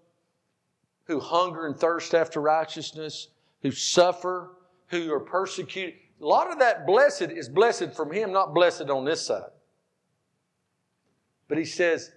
who 1.05 1.19
hunger 1.19 1.65
and 1.65 1.75
thirst 1.75 2.13
after 2.13 2.39
righteousness, 2.39 3.29
who 3.63 3.71
suffer, 3.71 4.51
who 4.87 5.11
are 5.11 5.19
persecuted, 5.19 5.95
a 6.21 6.25
lot 6.25 6.51
of 6.51 6.59
that 6.59 6.85
blessed 6.85 7.31
is 7.31 7.49
blessed 7.49 7.93
from 7.93 8.11
Him, 8.11 8.31
not 8.31 8.53
blessed 8.53 8.89
on 8.89 9.05
this 9.05 9.25
side. 9.25 9.49
But 11.47 11.57
He 11.57 11.65
says, 11.65 12.11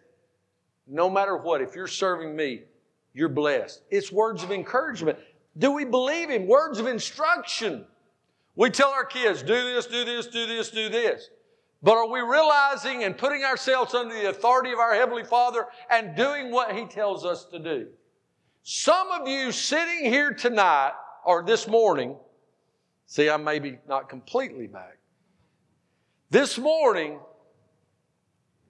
no 0.86 1.08
matter 1.08 1.36
what, 1.36 1.62
if 1.62 1.74
you're 1.74 1.86
serving 1.86 2.36
me, 2.36 2.62
you're 3.14 3.28
blessed. 3.28 3.82
It's 3.90 4.12
words 4.12 4.42
of 4.42 4.52
encouragement. 4.52 5.18
Do 5.56 5.72
we 5.72 5.84
believe 5.84 6.28
Him? 6.28 6.46
Words 6.46 6.78
of 6.78 6.86
instruction. 6.86 7.86
We 8.56 8.70
tell 8.70 8.90
our 8.90 9.04
kids, 9.04 9.42
do 9.42 9.54
this, 9.54 9.86
do 9.86 10.04
this, 10.04 10.26
do 10.26 10.46
this, 10.46 10.70
do 10.70 10.88
this. 10.88 11.30
But 11.82 11.96
are 11.96 12.08
we 12.08 12.20
realizing 12.20 13.04
and 13.04 13.16
putting 13.16 13.44
ourselves 13.44 13.94
under 13.94 14.14
the 14.14 14.30
authority 14.30 14.72
of 14.72 14.78
our 14.78 14.94
Heavenly 14.94 15.24
Father 15.24 15.66
and 15.90 16.16
doing 16.16 16.50
what 16.50 16.74
He 16.74 16.84
tells 16.84 17.24
us 17.24 17.44
to 17.46 17.58
do? 17.58 17.88
Some 18.62 19.10
of 19.10 19.28
you 19.28 19.52
sitting 19.52 20.10
here 20.10 20.32
tonight 20.32 20.92
or 21.24 21.42
this 21.42 21.66
morning 21.66 22.16
See, 23.06 23.28
I'm 23.28 23.44
maybe 23.44 23.78
not 23.88 24.08
completely 24.08 24.66
back. 24.66 24.98
This 26.30 26.58
morning, 26.58 27.20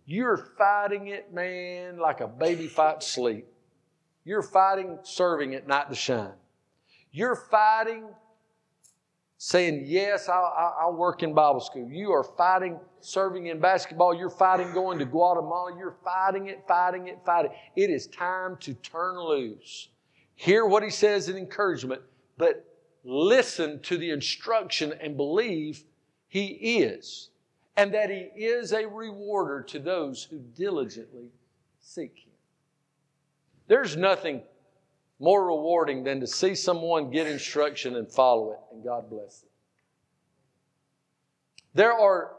you're 0.07 0.37
fighting 0.59 1.09
it, 1.09 1.33
man, 1.33 1.99
like 1.99 2.21
a 2.21 2.29
baby 2.29 2.67
fights 2.67 3.07
sleep. 3.07 3.47
You're 4.25 4.43
fighting 4.43 4.99
serving 5.03 5.55
at 5.55 5.67
night 5.67 5.89
to 5.91 5.95
shine. 5.95 6.33
You're 7.13 7.37
fighting 7.37 8.09
saying, 9.39 9.85
Yes, 9.87 10.29
I'll, 10.29 10.75
I'll, 10.81 10.95
work 10.95 11.23
in 11.23 11.35
Bible 11.35 11.61
school. 11.61 11.89
You 11.91 12.13
are 12.13 12.25
fighting, 12.25 12.79
serving 13.01 13.47
in 13.47 13.61
basketball. 13.61 14.15
You're 14.15 14.31
fighting 14.31 14.73
going 14.73 14.99
to 14.99 15.05
Guatemala. 15.05 15.77
You're 15.79 15.97
fighting 16.03 16.49
it, 16.49 16.65
fighting 16.67 17.09
it, 17.09 17.19
fighting 17.25 17.53
it. 17.53 17.83
It 17.83 17.91
is 17.91 18.07
time 18.07 18.57
to 18.61 18.75
turn 18.75 19.19
loose. 19.19 19.89
Hear 20.35 20.67
what 20.67 20.83
he 20.83 20.91
says 20.91 21.29
in 21.29 21.37
encouragement, 21.37 22.03
but 22.37 22.74
listen 23.05 23.81
to 23.83 23.97
the 23.97 24.11
instruction 24.11 24.95
and 25.01 25.17
believe 25.17 25.85
he 26.27 26.47
is, 26.79 27.31
and 27.77 27.93
that 27.95 28.11
he 28.11 28.31
is 28.43 28.73
a 28.73 28.87
rewarder 28.89 29.63
to 29.63 29.79
those 29.79 30.25
who 30.25 30.39
diligently 30.57 31.29
seek 31.81 32.19
him. 32.19 32.33
There's 33.67 33.97
nothing 33.97 34.43
more 35.21 35.47
rewarding 35.47 36.03
than 36.03 36.21
to 36.21 36.27
see 36.27 36.55
someone 36.55 37.11
get 37.11 37.27
instruction 37.27 37.97
and 37.97 38.11
follow 38.11 38.53
it, 38.53 38.59
and 38.73 38.83
God 38.83 39.09
bless 39.09 39.41
them. 39.41 39.51
There 41.75 41.93
are 41.93 42.37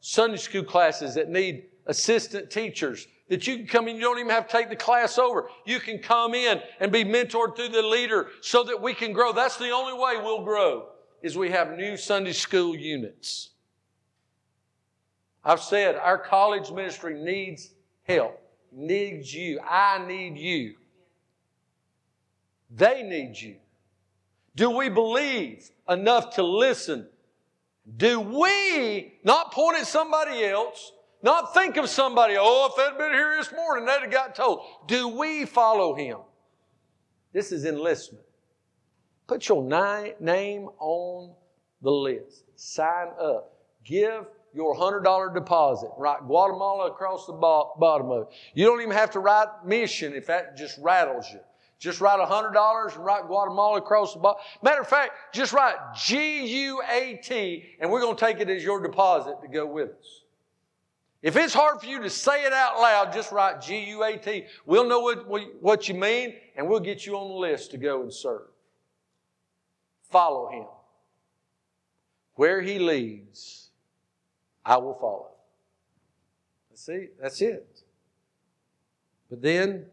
Sunday 0.00 0.36
school 0.36 0.64
classes 0.64 1.14
that 1.14 1.28
need 1.28 1.64
assistant 1.86 2.50
teachers 2.50 3.06
that 3.32 3.46
you 3.46 3.56
can 3.56 3.66
come 3.66 3.88
in, 3.88 3.96
you 3.96 4.02
don't 4.02 4.18
even 4.18 4.30
have 4.30 4.46
to 4.46 4.52
take 4.52 4.68
the 4.68 4.76
class 4.76 5.16
over. 5.16 5.48
You 5.64 5.80
can 5.80 6.00
come 6.00 6.34
in 6.34 6.60
and 6.80 6.92
be 6.92 7.02
mentored 7.02 7.56
through 7.56 7.70
the 7.70 7.80
leader 7.80 8.28
so 8.42 8.62
that 8.64 8.82
we 8.82 8.92
can 8.92 9.14
grow. 9.14 9.32
That's 9.32 9.56
the 9.56 9.70
only 9.70 9.94
way 9.94 10.22
we'll 10.22 10.44
grow 10.44 10.88
is 11.22 11.34
we 11.34 11.48
have 11.48 11.78
new 11.78 11.96
Sunday 11.96 12.32
school 12.32 12.76
units. 12.76 13.48
I've 15.42 15.62
said 15.62 15.96
our 15.96 16.18
college 16.18 16.70
ministry 16.70 17.14
needs 17.14 17.70
help, 18.02 18.38
needs 18.70 19.32
you. 19.32 19.60
I 19.60 20.04
need 20.06 20.36
you. 20.36 20.74
They 22.70 23.02
need 23.02 23.40
you. 23.40 23.56
Do 24.56 24.68
we 24.72 24.90
believe 24.90 25.70
enough 25.88 26.34
to 26.34 26.42
listen? 26.42 27.08
Do 27.96 28.20
we 28.20 29.14
not 29.24 29.52
point 29.52 29.78
at 29.78 29.86
somebody 29.86 30.44
else, 30.44 30.92
not 31.22 31.54
think 31.54 31.76
of 31.76 31.88
somebody, 31.88 32.36
oh, 32.38 32.68
if 32.70 32.76
they'd 32.76 32.98
been 32.98 33.12
here 33.12 33.36
this 33.38 33.52
morning, 33.52 33.86
they'd 33.86 34.02
have 34.02 34.10
got 34.10 34.34
told. 34.34 34.64
Do 34.86 35.08
we 35.08 35.44
follow 35.44 35.94
him? 35.94 36.18
This 37.32 37.52
is 37.52 37.64
enlistment. 37.64 38.24
Put 39.26 39.48
your 39.48 39.62
ni- 39.62 40.12
name 40.20 40.68
on 40.78 41.34
the 41.80 41.90
list. 41.90 42.44
Sign 42.56 43.08
up. 43.20 43.52
Give 43.84 44.26
your 44.54 44.76
$100 44.76 45.34
deposit. 45.34 45.90
Write 45.96 46.26
Guatemala 46.26 46.88
across 46.88 47.26
the 47.26 47.32
bottom 47.32 48.10
of 48.10 48.22
it. 48.22 48.28
You 48.54 48.66
don't 48.66 48.80
even 48.80 48.92
have 48.92 49.10
to 49.12 49.20
write 49.20 49.48
mission 49.64 50.12
if 50.14 50.26
that 50.26 50.56
just 50.56 50.78
rattles 50.78 51.26
you. 51.32 51.40
Just 51.78 52.00
write 52.00 52.20
$100 52.20 52.94
and 52.94 53.04
write 53.04 53.26
Guatemala 53.26 53.78
across 53.78 54.14
the 54.14 54.20
bottom. 54.20 54.40
Matter 54.62 54.82
of 54.82 54.88
fact, 54.88 55.34
just 55.34 55.52
write 55.52 55.76
G 55.96 56.46
U 56.66 56.82
A 56.88 57.16
T, 57.16 57.64
and 57.80 57.90
we're 57.90 58.00
going 58.00 58.14
to 58.14 58.24
take 58.24 58.38
it 58.38 58.48
as 58.48 58.62
your 58.62 58.80
deposit 58.80 59.36
to 59.42 59.48
go 59.48 59.66
with 59.66 59.90
us. 59.90 60.21
If 61.22 61.36
it's 61.36 61.54
hard 61.54 61.80
for 61.80 61.86
you 61.86 62.02
to 62.02 62.10
say 62.10 62.44
it 62.44 62.52
out 62.52 62.80
loud, 62.80 63.12
just 63.12 63.30
write 63.30 63.60
G 63.60 63.84
U 63.90 64.02
A 64.02 64.16
T. 64.16 64.44
We'll 64.66 64.88
know 64.88 65.00
what, 65.00 65.28
what 65.62 65.88
you 65.88 65.94
mean, 65.94 66.34
and 66.56 66.68
we'll 66.68 66.80
get 66.80 67.06
you 67.06 67.16
on 67.16 67.28
the 67.28 67.34
list 67.34 67.70
to 67.70 67.78
go 67.78 68.02
and 68.02 68.12
serve. 68.12 68.48
Follow 70.10 70.50
him. 70.50 70.66
Where 72.34 72.60
he 72.60 72.78
leads, 72.78 73.68
I 74.64 74.78
will 74.78 74.94
follow. 74.94 75.28
See, 76.74 77.08
that's 77.20 77.40
it. 77.40 77.82
But 79.30 79.40
then 79.40 79.86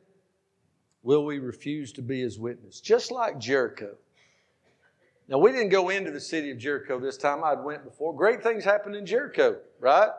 will 1.04 1.24
we 1.24 1.38
refuse 1.38 1.92
to 1.94 2.02
be 2.02 2.22
his 2.22 2.40
witness? 2.40 2.82
Just 2.82 3.12
like 3.12 3.38
Jericho. 3.38 3.96
Now, 5.28 5.38
we 5.38 5.52
didn't 5.52 5.70
go 5.70 5.90
into 5.90 6.10
the 6.10 6.20
city 6.20 6.50
of 6.50 6.58
Jericho 6.58 7.00
this 7.00 7.16
time. 7.16 7.44
I'd 7.44 7.64
went 7.64 7.84
before. 7.84 8.16
Great 8.16 8.42
things 8.42 8.64
happened 8.64 8.96
in 8.96 9.06
Jericho, 9.06 9.58
right? 9.80 10.10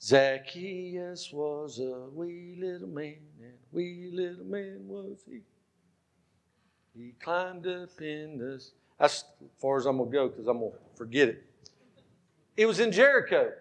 Zacchaeus 0.00 1.32
was 1.32 1.78
a 1.78 2.08
wee 2.12 2.56
little 2.60 2.88
man, 2.88 3.16
and 3.40 3.54
wee 3.72 4.10
little 4.12 4.44
man 4.44 4.80
was 4.86 5.18
he. 5.28 5.40
He 6.94 7.14
climbed 7.22 7.66
up 7.66 8.00
in 8.00 8.38
the. 8.38 8.62
That's 8.98 9.24
as 9.42 9.50
far 9.60 9.78
as 9.78 9.86
I'm 9.86 9.98
going 9.98 10.10
to 10.10 10.16
go 10.16 10.28
because 10.28 10.46
I'm 10.46 10.58
going 10.58 10.72
to 10.72 10.78
forget 10.96 11.28
it. 11.28 11.44
It 12.56 12.66
was 12.66 12.80
in 12.80 12.92
Jericho. 12.92 13.52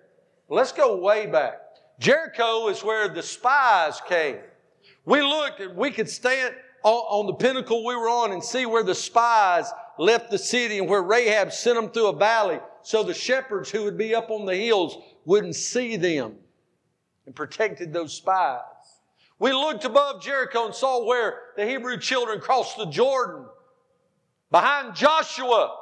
Let's 0.48 0.72
go 0.72 0.96
way 0.98 1.26
back. 1.26 1.60
Jericho 2.00 2.68
is 2.70 2.84
where 2.84 3.10
the 3.10 3.24
spies 3.24 4.00
came. 4.08 4.38
We 5.06 5.22
looked 5.22 5.60
and 5.60 5.76
we 5.76 5.92
could 5.92 6.10
stand 6.10 6.56
on 6.84 7.26
the 7.26 7.34
pinnacle 7.34 7.84
we 7.84 7.96
were 7.96 8.10
on 8.10 8.32
and 8.32 8.44
see 8.44 8.66
where 8.66 8.84
the 8.84 8.96
spies 8.96 9.72
left 9.98 10.30
the 10.30 10.38
city 10.38 10.78
and 10.78 10.88
where 10.88 11.02
Rahab 11.02 11.52
sent 11.52 11.76
them 11.76 11.90
through 11.90 12.08
a 12.08 12.16
valley 12.16 12.60
so 12.84 13.02
the 13.02 13.14
shepherds 13.14 13.72
who 13.72 13.84
would 13.86 13.98
be 13.98 14.14
up 14.14 14.30
on 14.30 14.46
the 14.46 14.56
hills 14.56 14.98
wouldn't 15.26 15.56
see 15.56 15.98
them 15.98 16.36
and 17.26 17.36
protected 17.36 17.92
those 17.92 18.14
spies. 18.14 18.62
We 19.40 19.52
looked 19.52 19.84
above 19.84 20.22
Jericho 20.22 20.66
and 20.66 20.76
saw 20.76 21.06
where 21.06 21.40
the 21.58 21.66
Hebrew 21.66 21.98
children 22.00 22.40
crossed 22.40 22.78
the 22.78 22.86
Jordan 22.86 23.46
behind 24.50 24.96
Joshua 24.96 25.76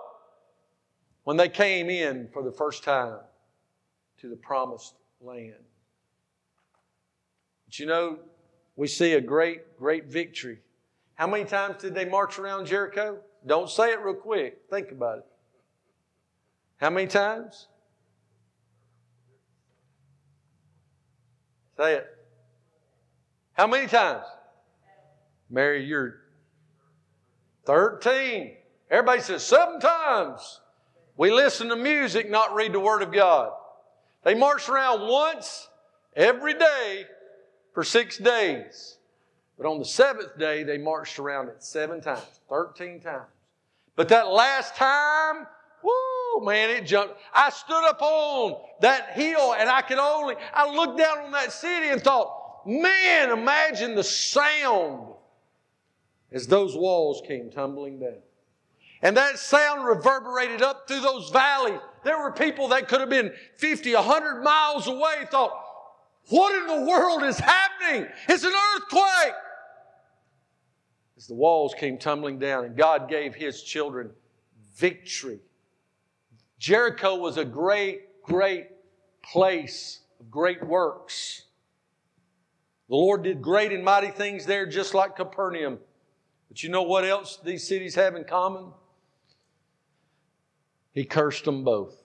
when 1.24 1.38
they 1.38 1.50
came 1.50 1.90
in 1.90 2.30
for 2.34 2.44
the 2.44 2.52
first 2.52 2.84
time 2.84 3.20
to 4.20 4.30
the 4.30 4.36
promised 4.36 4.96
land. 5.22 5.54
But 7.66 7.80
you 7.80 7.86
know, 7.86 8.20
we 8.76 8.88
see 8.88 9.14
a 9.14 9.22
great, 9.22 9.78
great 9.78 10.06
victory. 10.06 10.60
How 11.16 11.28
many 11.28 11.46
times 11.46 11.82
did 11.82 11.94
they 11.94 12.06
march 12.06 12.40
around 12.40 12.66
Jericho? 12.66 13.20
Don't 13.46 13.70
say 13.70 13.92
it 13.92 14.00
real 14.00 14.16
quick. 14.16 14.62
Think 14.70 14.92
about 14.92 15.20
it. 15.20 15.26
How 16.78 16.90
many 16.90 17.08
times? 17.08 17.68
Say 21.84 21.96
it. 21.96 22.08
How 23.52 23.68
many 23.68 23.88
times? 23.88 24.24
Mary, 25.50 25.84
you're 25.84 26.16
13. 27.66 28.56
Everybody 28.90 29.20
says 29.20 29.44
seven 29.44 29.82
times. 29.82 30.62
We 31.18 31.30
listen 31.34 31.68
to 31.68 31.76
music, 31.76 32.32
not 32.32 32.56
read 32.56 32.72
the 32.72 32.80
Word 32.80 33.02
of 33.02 33.12
God. 33.12 33.52
They 34.24 34.34
marched 34.34 34.70
around 34.70 35.10
once 35.10 35.68
every 36.16 36.54
day 36.54 37.04
for 37.74 37.84
six 37.84 38.18
days. 38.18 38.98
But 39.58 39.68
on 39.68 39.78
the 39.78 39.86
seventh 39.86 40.40
day, 40.40 40.64
they 40.64 40.78
marched 40.78 41.20
around 41.20 41.50
it 41.50 41.62
seven 41.62 42.00
times, 42.00 42.40
13 42.48 43.02
times. 43.02 43.28
But 43.98 44.08
that 44.08 44.30
last 44.30 44.78
time, 44.78 45.48
man, 46.42 46.70
it 46.70 46.86
jumped. 46.86 47.16
I 47.34 47.50
stood 47.50 47.84
up 47.88 48.02
on 48.02 48.62
that 48.82 49.12
hill 49.12 49.54
and 49.58 49.70
I 49.70 49.82
could 49.82 49.98
only, 49.98 50.36
I 50.54 50.70
looked 50.74 50.98
down 50.98 51.20
on 51.20 51.32
that 51.32 51.52
city 51.52 51.90
and 51.90 52.02
thought, 52.02 52.66
man, 52.66 53.32
imagine 53.32 53.96
the 53.96 54.04
sound 54.04 55.14
as 56.32 56.48
those 56.48 56.76
walls 56.76 57.22
came 57.28 57.52
tumbling 57.52 58.00
down. 58.00 58.22
And 59.02 59.18
that 59.18 59.38
sound 59.38 59.86
reverberated 59.86 60.62
up 60.62 60.88
through 60.88 61.02
those 61.02 61.30
valleys. 61.30 61.80
There 62.04 62.18
were 62.18 62.32
people 62.32 62.70
that 62.70 62.88
could 62.88 63.02
have 63.02 63.10
been 63.10 63.34
50, 63.58 63.94
100 63.94 64.42
miles 64.42 64.88
away 64.88 65.26
thought, 65.30 65.52
what 66.30 66.56
in 66.56 66.68
the 66.68 66.90
world 66.90 67.24
is 67.24 67.38
happening? 67.38 68.08
It's 68.30 68.44
an 68.44 68.54
earthquake. 68.76 69.34
As 71.18 71.28
the 71.28 71.34
walls 71.34 71.76
came 71.78 71.98
tumbling 71.98 72.40
down, 72.40 72.66
and 72.66 72.78
God 72.78 73.10
gave 73.10 73.36
His 73.36 73.62
children 73.62 74.12
victory. 74.76 75.40
Jericho 76.64 77.16
was 77.16 77.36
a 77.36 77.44
great, 77.44 78.24
great 78.24 78.70
place 79.22 80.00
of 80.22 80.32
great 80.32 80.66
works. 80.66 81.42
The 82.88 82.96
Lord 82.96 83.24
did 83.24 83.42
great 83.42 83.74
and 83.74 83.84
mighty 83.84 84.12
things 84.12 84.46
there, 84.46 84.66
just 84.66 84.94
like 84.94 85.18
Capernaum. 85.18 85.78
But 86.48 86.64
you 86.64 86.70
know 86.70 86.84
what 86.84 87.04
else 87.04 87.38
these 87.44 87.68
cities 87.68 87.96
have 87.96 88.16
in 88.16 88.24
common? 88.24 88.68
He 90.94 91.04
cursed 91.04 91.44
them 91.44 91.66
both. 91.66 92.02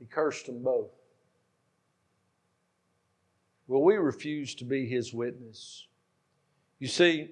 He 0.00 0.06
cursed 0.06 0.46
them 0.46 0.64
both. 0.64 0.90
Well, 3.68 3.84
we 3.84 3.94
refuse 3.94 4.56
to 4.56 4.64
be 4.64 4.88
his 4.88 5.14
witness? 5.14 5.86
You 6.80 6.88
see, 6.88 7.28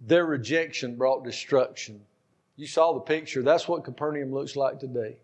their 0.00 0.24
rejection 0.24 0.96
brought 0.96 1.24
destruction. 1.24 2.00
You 2.58 2.66
saw 2.66 2.92
the 2.92 3.00
picture. 3.00 3.40
That's 3.40 3.68
what 3.68 3.84
Capernaum 3.84 4.32
looks 4.32 4.56
like 4.56 4.80
today. 4.80 5.18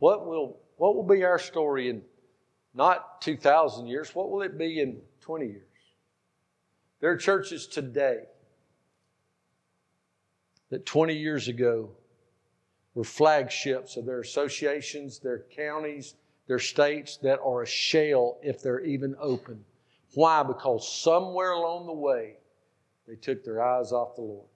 What 0.00 0.26
will, 0.26 0.58
what 0.76 0.96
will 0.96 1.04
be 1.04 1.22
our 1.22 1.38
story 1.38 1.88
in 1.88 2.02
not 2.74 3.22
2,000 3.22 3.86
years? 3.86 4.12
What 4.12 4.30
will 4.30 4.42
it 4.42 4.58
be 4.58 4.80
in 4.80 5.00
20 5.20 5.46
years? 5.46 5.62
There 7.00 7.12
are 7.12 7.16
churches 7.16 7.68
today 7.68 8.24
that 10.70 10.84
20 10.84 11.14
years 11.14 11.46
ago 11.46 11.90
were 12.94 13.04
flagships 13.04 13.96
of 13.96 14.04
their 14.04 14.18
associations, 14.18 15.20
their 15.20 15.44
counties, 15.54 16.16
their 16.48 16.58
states 16.58 17.18
that 17.18 17.38
are 17.38 17.62
a 17.62 17.66
shell 17.66 18.38
if 18.42 18.60
they're 18.60 18.80
even 18.80 19.14
open. 19.20 19.64
Why? 20.14 20.42
Because 20.42 20.92
somewhere 20.92 21.52
along 21.52 21.86
the 21.86 21.92
way, 21.92 22.38
they 23.06 23.14
took 23.14 23.44
their 23.44 23.62
eyes 23.62 23.92
off 23.92 24.16
the 24.16 24.22
Lord. 24.22 24.48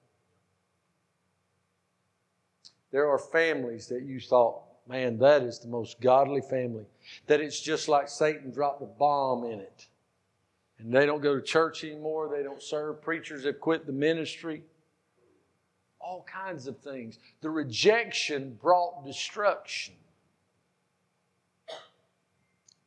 There 2.90 3.08
are 3.08 3.18
families 3.18 3.86
that 3.88 4.02
you 4.02 4.20
thought, 4.20 4.62
man, 4.88 5.18
that 5.18 5.42
is 5.42 5.58
the 5.58 5.68
most 5.68 6.00
godly 6.00 6.40
family. 6.40 6.84
That 7.26 7.40
it's 7.40 7.60
just 7.60 7.88
like 7.88 8.08
Satan 8.08 8.50
dropped 8.50 8.82
a 8.82 8.86
bomb 8.86 9.44
in 9.44 9.60
it. 9.60 9.86
And 10.78 10.92
they 10.92 11.06
don't 11.06 11.20
go 11.20 11.36
to 11.36 11.42
church 11.42 11.84
anymore. 11.84 12.30
They 12.34 12.42
don't 12.42 12.62
serve. 12.62 13.02
Preachers 13.02 13.44
have 13.44 13.60
quit 13.60 13.86
the 13.86 13.92
ministry. 13.92 14.62
All 16.00 16.26
kinds 16.32 16.66
of 16.66 16.78
things. 16.78 17.18
The 17.42 17.50
rejection 17.50 18.58
brought 18.60 19.04
destruction. 19.04 19.94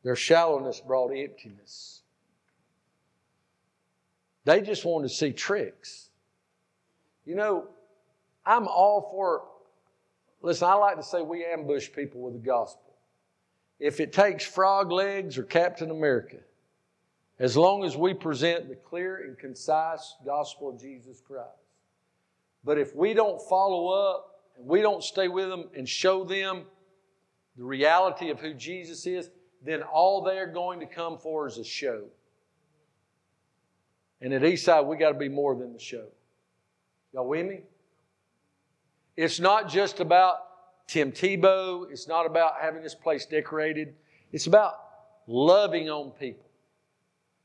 Their 0.02 0.16
shallowness 0.16 0.80
brought 0.80 1.12
emptiness. 1.12 2.02
They 4.44 4.60
just 4.60 4.84
wanted 4.84 5.08
to 5.08 5.14
see 5.14 5.32
tricks. 5.32 6.10
You 7.24 7.36
know, 7.36 7.68
I'm 8.44 8.68
all 8.68 9.08
for, 9.10 9.44
listen, 10.44 10.68
I 10.68 10.74
like 10.74 10.96
to 10.96 11.02
say 11.02 11.22
we 11.22 11.44
ambush 11.44 11.90
people 11.90 12.20
with 12.20 12.34
the 12.34 12.46
gospel. 12.46 12.94
If 13.80 13.98
it 13.98 14.12
takes 14.12 14.44
frog 14.44 14.92
legs 14.92 15.38
or 15.38 15.42
Captain 15.42 15.90
America, 15.90 16.36
as 17.38 17.56
long 17.56 17.84
as 17.84 17.96
we 17.96 18.14
present 18.14 18.68
the 18.68 18.76
clear 18.76 19.24
and 19.24 19.38
concise 19.38 20.14
gospel 20.24 20.68
of 20.68 20.80
Jesus 20.80 21.20
Christ. 21.20 21.48
But 22.62 22.78
if 22.78 22.94
we 22.94 23.12
don't 23.12 23.40
follow 23.48 23.88
up 23.88 24.42
and 24.56 24.66
we 24.66 24.80
don't 24.80 25.02
stay 25.02 25.28
with 25.28 25.48
them 25.48 25.64
and 25.76 25.88
show 25.88 26.24
them 26.24 26.62
the 27.56 27.64
reality 27.64 28.30
of 28.30 28.40
who 28.40 28.54
Jesus 28.54 29.06
is, 29.06 29.30
then 29.64 29.82
all 29.82 30.22
they're 30.22 30.46
going 30.46 30.80
to 30.80 30.86
come 30.86 31.18
for 31.18 31.46
is 31.46 31.58
a 31.58 31.64
show. 31.64 32.04
And 34.20 34.32
at 34.32 34.42
Eastside, 34.42 34.86
we 34.86 34.96
got 34.96 35.12
to 35.12 35.18
be 35.18 35.28
more 35.28 35.56
than 35.56 35.72
the 35.72 35.78
show. 35.78 36.06
Y'all 37.12 37.26
with 37.26 37.46
me? 37.46 37.62
It's 39.16 39.38
not 39.38 39.68
just 39.68 40.00
about 40.00 40.38
Tim 40.86 41.12
Tebow. 41.12 41.90
It's 41.90 42.08
not 42.08 42.26
about 42.26 42.54
having 42.60 42.82
this 42.82 42.94
place 42.94 43.26
decorated. 43.26 43.94
It's 44.32 44.46
about 44.46 44.74
loving 45.26 45.88
on 45.88 46.10
people. 46.10 46.44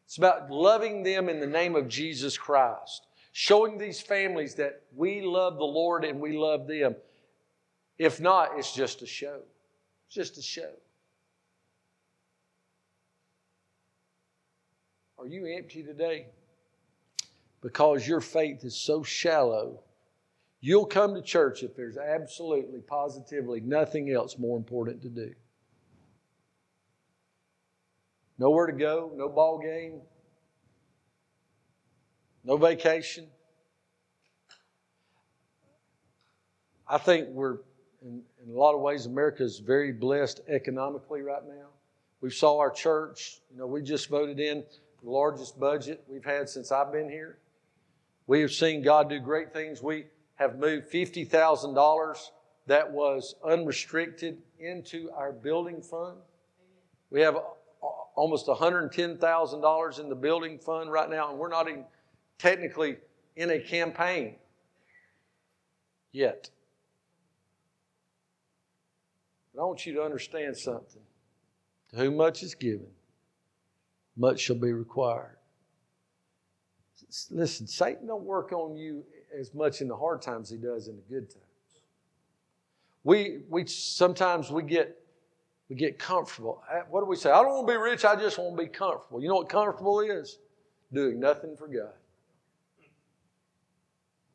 It's 0.06 0.18
about 0.18 0.50
loving 0.50 1.04
them 1.04 1.30
in 1.30 1.40
the 1.40 1.48
name 1.48 1.76
of 1.76 1.88
Jesus 1.88 2.38
Christ. 2.38 3.06
Showing 3.32 3.78
these 3.78 4.02
families 4.02 4.56
that 4.56 4.82
we 4.96 5.22
love 5.22 5.58
the 5.58 5.64
Lord 5.64 6.04
and 6.04 6.20
we 6.20 6.36
love 6.36 6.68
them. 6.68 6.96
If 8.00 8.20
not, 8.20 8.52
it's 8.58 8.74
just 8.74 9.04
a 9.04 9.06
show. 9.06 9.40
It's 10.08 10.16
just 10.16 10.38
a 10.38 10.42
show. 10.42 10.72
Are 15.20 15.28
you 15.28 15.46
empty 15.46 15.84
today? 15.84 16.28
Because 17.62 18.08
your 18.08 18.22
faith 18.22 18.64
is 18.64 18.76
so 18.76 19.04
shallow 19.04 19.82
You'll 20.62 20.86
come 20.86 21.16
to 21.16 21.22
church 21.22 21.64
if 21.64 21.76
there's 21.76 21.98
absolutely, 21.98 22.82
positively 22.82 23.62
nothing 23.62 24.12
else 24.12 24.38
more 24.38 24.58
important 24.58 25.02
to 25.04 25.10
do. 25.10 25.34
Nowhere 28.38 28.68
to 28.68 28.74
go, 28.74 29.12
no 29.16 29.30
ball 29.30 29.60
game, 29.60 30.02
no 32.44 32.58
vacation. 32.58 33.28
I 36.88 36.98
think 36.98 37.30
we're, 37.30 37.58
in, 38.02 38.24
in 38.44 38.54
a 38.54 38.58
lot 38.58 38.74
of 38.74 38.82
ways, 38.82 39.06
America 39.06 39.44
is 39.44 39.60
very 39.60 39.92
blessed 39.92 40.42
economically 40.48 41.22
right 41.22 41.46
now. 41.48 41.68
We 42.22 42.32
saw 42.32 42.58
our 42.60 42.72
church, 42.72 43.40
you 43.52 43.58
know, 43.60 43.68
we 43.68 43.82
just 43.82 44.10
voted 44.10 44.40
in 44.40 44.64
the 45.04 45.10
largest 45.10 45.58
budget 45.60 46.04
we've 46.08 46.26
had 46.26 46.50
since 46.50 46.72
I've 46.72 46.92
been 46.92 47.10
here. 47.10 47.38
We 48.28 48.42
have 48.42 48.52
seen 48.52 48.82
God 48.82 49.10
do 49.10 49.20
great 49.20 49.54
things. 49.54 49.82
We 49.82 50.06
have 50.40 50.58
moved 50.58 50.90
$50,000 50.90 52.18
that 52.68 52.92
was 52.92 53.36
unrestricted 53.44 54.42
into 54.58 55.12
our 55.16 55.34
building 55.34 55.82
fund. 55.82 56.18
We 57.12 57.22
have 57.22 57.38
almost 58.16 58.48
$110,000 58.48 60.00
in 60.00 60.10
the 60.10 60.16
building 60.16 60.58
fund 60.58 60.92
right 60.92 61.10
now, 61.10 61.30
and 61.30 61.38
we're 61.38 61.50
not 61.50 61.68
even 61.68 61.86
technically 62.38 62.98
in 63.36 63.52
a 63.52 63.60
campaign 63.60 64.36
yet. 66.14 66.50
But 69.54 69.62
I 69.62 69.66
want 69.66 69.86
you 69.86 69.94
to 69.96 70.04
understand 70.04 70.56
something. 70.56 71.02
To 71.92 71.98
whom 71.98 72.18
much 72.18 72.44
is 72.44 72.56
given, 72.56 72.88
much 74.16 74.40
shall 74.40 74.56
be 74.56 74.72
required. 74.72 75.38
Listen, 77.32 77.68
Satan 77.68 78.08
don't 78.08 78.24
work 78.24 78.54
on 78.54 78.78
you 78.78 79.04
as 79.38 79.54
much 79.54 79.82
in 79.82 79.88
the 79.88 79.96
hard 79.96 80.22
times 80.22 80.52
as 80.52 80.58
he 80.60 80.66
does 80.66 80.88
in 80.88 80.96
the 80.96 81.02
good 81.04 81.30
times. 81.30 81.46
We, 83.04 83.40
we 83.50 83.66
sometimes 83.66 84.52
we 84.52 84.64
get 84.64 84.96
we 85.70 85.76
get 85.76 86.00
comfortable. 86.00 86.64
Uh, 86.70 86.82
what 86.90 87.02
do 87.02 87.06
we 87.06 87.16
say? 87.16 87.30
I 87.30 87.42
don't 87.44 87.52
want 87.52 87.68
to 87.68 87.74
be 87.74 87.78
rich, 87.78 88.04
I 88.04 88.16
just 88.16 88.38
want 88.38 88.58
to 88.58 88.64
be 88.64 88.70
comfortable. 88.70 89.22
You 89.22 89.30
know 89.30 89.36
what 89.36 89.50
comfortable 89.50 90.00
is? 90.00 90.40
Doing 90.92 91.20
nothing 91.20 91.56
for 91.56 91.68
God. 91.68 91.94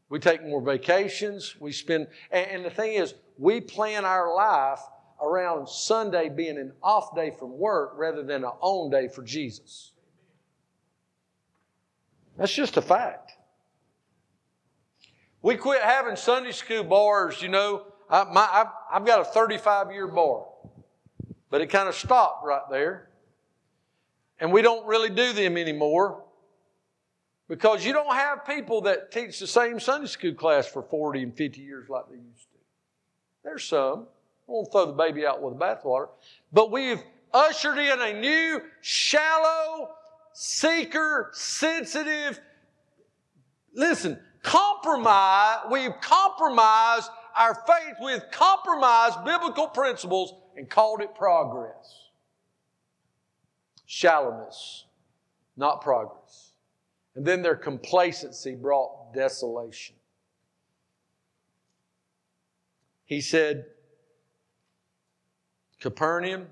We 0.08 0.20
take 0.20 0.44
more 0.44 0.60
vacations, 0.62 1.56
we 1.58 1.72
spend 1.72 2.06
and, 2.30 2.46
and 2.46 2.64
the 2.64 2.70
thing 2.70 2.94
is, 2.94 3.14
we 3.36 3.60
plan 3.60 4.04
our 4.04 4.32
life 4.34 4.80
around 5.20 5.68
Sunday 5.68 6.28
being 6.28 6.58
an 6.58 6.72
off 6.82 7.14
day 7.16 7.30
from 7.30 7.58
work 7.58 7.94
rather 7.96 8.22
than 8.22 8.44
an 8.44 8.50
on 8.60 8.90
day 8.90 9.08
for 9.08 9.22
Jesus. 9.22 9.92
That's 12.36 12.52
just 12.52 12.76
a 12.76 12.82
fact. 12.82 13.33
We 15.44 15.56
quit 15.56 15.82
having 15.82 16.16
Sunday 16.16 16.52
school 16.52 16.84
bars, 16.84 17.42
you 17.42 17.50
know. 17.50 17.82
I, 18.08 18.24
my, 18.24 18.48
I've, 18.50 18.66
I've 18.90 19.04
got 19.04 19.20
a 19.20 19.24
35 19.24 19.92
year 19.92 20.06
bar, 20.06 20.46
but 21.50 21.60
it 21.60 21.66
kind 21.66 21.86
of 21.86 21.94
stopped 21.94 22.46
right 22.46 22.62
there. 22.70 23.10
And 24.40 24.50
we 24.50 24.62
don't 24.62 24.86
really 24.86 25.10
do 25.10 25.34
them 25.34 25.58
anymore 25.58 26.24
because 27.46 27.84
you 27.84 27.92
don't 27.92 28.14
have 28.14 28.46
people 28.46 28.80
that 28.82 29.12
teach 29.12 29.38
the 29.38 29.46
same 29.46 29.78
Sunday 29.78 30.06
school 30.06 30.32
class 30.32 30.66
for 30.66 30.80
40 30.80 31.24
and 31.24 31.36
50 31.36 31.60
years 31.60 31.90
like 31.90 32.08
they 32.08 32.16
used 32.16 32.50
to. 32.52 32.58
There's 33.44 33.64
some. 33.64 34.06
I 34.48 34.50
won't 34.50 34.72
throw 34.72 34.86
the 34.86 34.92
baby 34.94 35.26
out 35.26 35.42
with 35.42 35.58
the 35.58 35.62
bathwater. 35.62 36.08
But 36.54 36.72
we've 36.72 37.02
ushered 37.34 37.76
in 37.76 38.00
a 38.00 38.18
new, 38.18 38.62
shallow, 38.80 39.90
seeker, 40.32 41.28
sensitive, 41.34 42.40
listen, 43.74 44.18
compromise, 44.44 45.58
we've 45.72 46.00
compromised 46.00 47.10
our 47.36 47.54
faith 47.66 47.96
with 47.98 48.22
compromised 48.30 49.24
biblical 49.24 49.66
principles 49.66 50.34
and 50.56 50.70
called 50.70 51.00
it 51.00 51.14
progress. 51.16 52.10
Shallowness, 53.86 54.84
not 55.56 55.80
progress. 55.80 56.52
And 57.16 57.26
then 57.26 57.42
their 57.42 57.56
complacency 57.56 58.54
brought 58.54 59.12
desolation. 59.12 59.96
He 63.04 63.20
said, 63.20 63.66
Capernaum, 65.80 66.46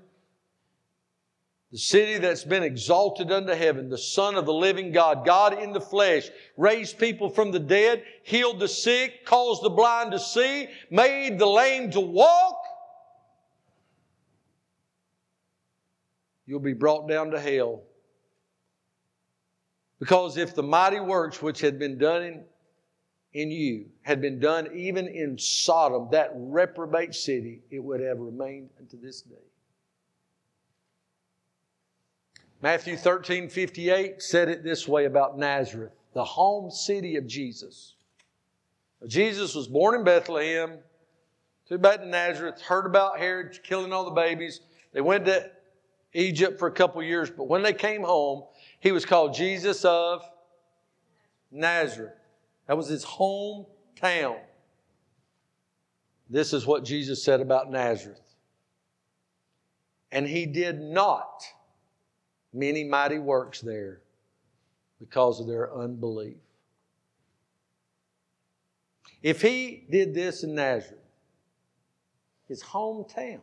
the 1.73 1.79
city 1.79 2.19
that's 2.19 2.43
been 2.43 2.61
exalted 2.61 3.31
unto 3.31 3.51
heaven, 3.51 3.89
the 3.89 3.97
Son 3.97 4.35
of 4.35 4.45
the 4.45 4.53
living 4.53 4.91
God, 4.91 5.25
God 5.25 5.57
in 5.59 5.73
the 5.73 5.81
flesh, 5.81 6.29
raised 6.55 6.99
people 6.99 7.31
from 7.31 7.49
the 7.49 7.59
dead, 7.59 8.03
healed 8.21 8.59
the 8.59 8.67
sick, 8.67 9.25
caused 9.25 9.63
the 9.63 9.71
blind 9.71 10.11
to 10.11 10.19
see, 10.19 10.67
made 10.91 11.39
the 11.39 11.47
lame 11.47 11.89
to 11.89 11.99
walk. 11.99 12.63
You'll 16.45 16.59
be 16.59 16.73
brought 16.73 17.09
down 17.09 17.31
to 17.31 17.39
hell. 17.39 17.81
Because 19.99 20.37
if 20.37 20.53
the 20.53 20.61
mighty 20.61 20.99
works 20.99 21.41
which 21.41 21.59
had 21.59 21.79
been 21.79 21.97
done 21.97 22.21
in, 22.21 22.43
in 23.33 23.49
you 23.49 23.87
had 24.03 24.21
been 24.21 24.39
done 24.39 24.69
even 24.75 25.07
in 25.07 25.39
Sodom, 25.39 26.09
that 26.11 26.33
reprobate 26.35 27.15
city, 27.15 27.63
it 27.71 27.79
would 27.79 27.99
have 27.99 28.19
remained 28.19 28.69
unto 28.79 29.01
this 29.01 29.23
day. 29.23 29.52
Matthew 32.63 32.95
13 32.95 33.49
58 33.49 34.21
said 34.21 34.47
it 34.47 34.63
this 34.63 34.87
way 34.87 35.03
about 35.03 35.37
Nazareth, 35.37 35.91
the 36.13 36.23
home 36.23 36.71
city 36.71 37.17
of 37.17 37.27
Jesus. 37.27 37.95
Jesus 39.05 39.53
was 39.53 39.67
born 39.67 39.95
in 39.95 40.05
Bethlehem, 40.05 40.77
took 41.67 41.81
back 41.81 41.99
to 41.99 42.07
Nazareth, 42.07 42.61
heard 42.61 42.85
about 42.85 43.19
Herod 43.19 43.59
killing 43.63 43.91
all 43.91 44.05
the 44.05 44.11
babies. 44.11 44.61
They 44.93 45.01
went 45.01 45.25
to 45.25 45.51
Egypt 46.13 46.57
for 46.57 46.69
a 46.69 46.71
couple 46.71 47.03
years, 47.03 47.29
but 47.29 47.49
when 47.49 47.63
they 47.63 47.73
came 47.73 48.01
home, 48.01 48.45
he 48.79 48.93
was 48.93 49.03
called 49.03 49.33
Jesus 49.33 49.83
of 49.83 50.23
Nazareth. 51.51 52.13
That 52.67 52.77
was 52.77 52.87
his 52.87 53.03
hometown. 53.03 54.39
This 56.29 56.53
is 56.53 56.65
what 56.65 56.85
Jesus 56.85 57.21
said 57.25 57.41
about 57.41 57.69
Nazareth. 57.69 58.21
And 60.13 60.25
he 60.25 60.45
did 60.45 60.79
not 60.79 61.43
many 62.53 62.83
mighty 62.83 63.19
works 63.19 63.61
there 63.61 64.01
because 64.99 65.39
of 65.39 65.47
their 65.47 65.73
unbelief. 65.75 66.37
If 69.21 69.41
he 69.41 69.85
did 69.89 70.13
this 70.13 70.43
in 70.43 70.55
Nazareth, 70.55 70.99
his 72.47 72.61
hometown. 72.61 73.39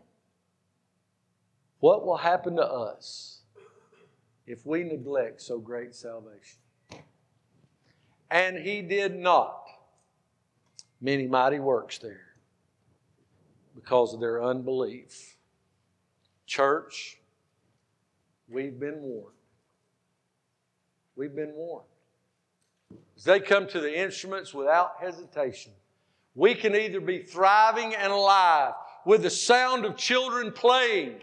What 1.81 2.05
will 2.05 2.19
happen 2.19 2.57
to 2.57 2.65
us 2.65 3.41
if 4.47 4.67
we 4.67 4.85
neglect 4.85 5.41
so 5.41 5.59
great 5.59 5.95
salvation? 5.95 6.59
And 8.31 8.59
he 8.59 8.83
did 8.83 9.17
not 9.17 9.65
many 11.01 11.27
mighty 11.27 11.59
works 11.59 11.99
there 11.99 12.35
because 13.75 14.13
of 14.13 14.21
their 14.21 14.43
unbelief. 14.43 15.37
Church, 16.47 17.20
we've 18.51 18.79
been 18.79 19.01
warned. 19.01 19.35
We've 21.17 21.35
been 21.35 21.55
warned. 21.55 21.87
As 23.17 23.25
they 23.25 23.41
come 23.41 23.69
to 23.69 23.81
the 23.81 23.99
instruments 23.99 24.53
without 24.53 24.95
hesitation, 25.01 25.73
we 26.35 26.55
can 26.55 26.75
either 26.75 27.01
be 27.01 27.23
thriving 27.23 27.95
and 27.95 28.13
alive 28.13 28.75
with 29.05 29.23
the 29.23 29.31
sound 29.31 29.85
of 29.85 29.97
children 29.97 30.53
playing. 30.53 31.17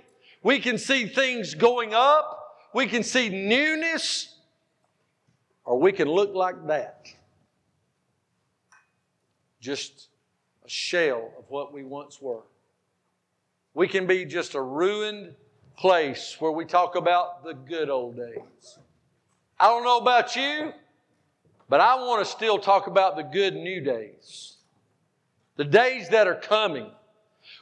We 0.44 0.60
can 0.60 0.78
see 0.78 1.08
things 1.08 1.56
going 1.56 1.94
up. 1.94 2.70
We 2.74 2.88
can 2.88 3.04
see 3.04 3.30
newness. 3.30 4.36
Or 5.66 5.80
we 5.80 5.92
can 5.92 6.08
look 6.08 6.34
like 6.34 6.68
that. 6.68 7.08
Just 9.60 10.08
a 10.66 10.70
shell 10.70 11.32
of 11.38 11.46
what 11.50 11.74
we 11.74 11.84
once 11.84 12.22
were. 12.22 12.44
We 13.74 13.88
can 13.88 14.08
be 14.08 14.26
just 14.26 14.56
a 14.56 14.62
ruined 14.62 15.36
place 15.78 16.36
where 16.40 16.52
we 16.52 16.66
talk 16.66 16.96
about 16.96 17.44
the 17.44 17.54
good 17.54 17.90
old 17.90 18.18
days. 18.18 18.80
I 19.60 19.68
don't 19.68 19.84
know 19.84 20.00
about 20.00 20.36
you, 20.36 20.74
but 21.70 21.80
I 21.80 21.96
want 21.96 22.26
to 22.26 22.30
still 22.30 22.58
talk 22.58 22.88
about 22.88 23.16
the 23.16 23.24
good 23.24 23.56
new 23.56 23.80
days. 23.80 24.58
The 25.56 25.66
days 25.66 26.10
that 26.10 26.28
are 26.28 26.36
coming, 26.36 26.90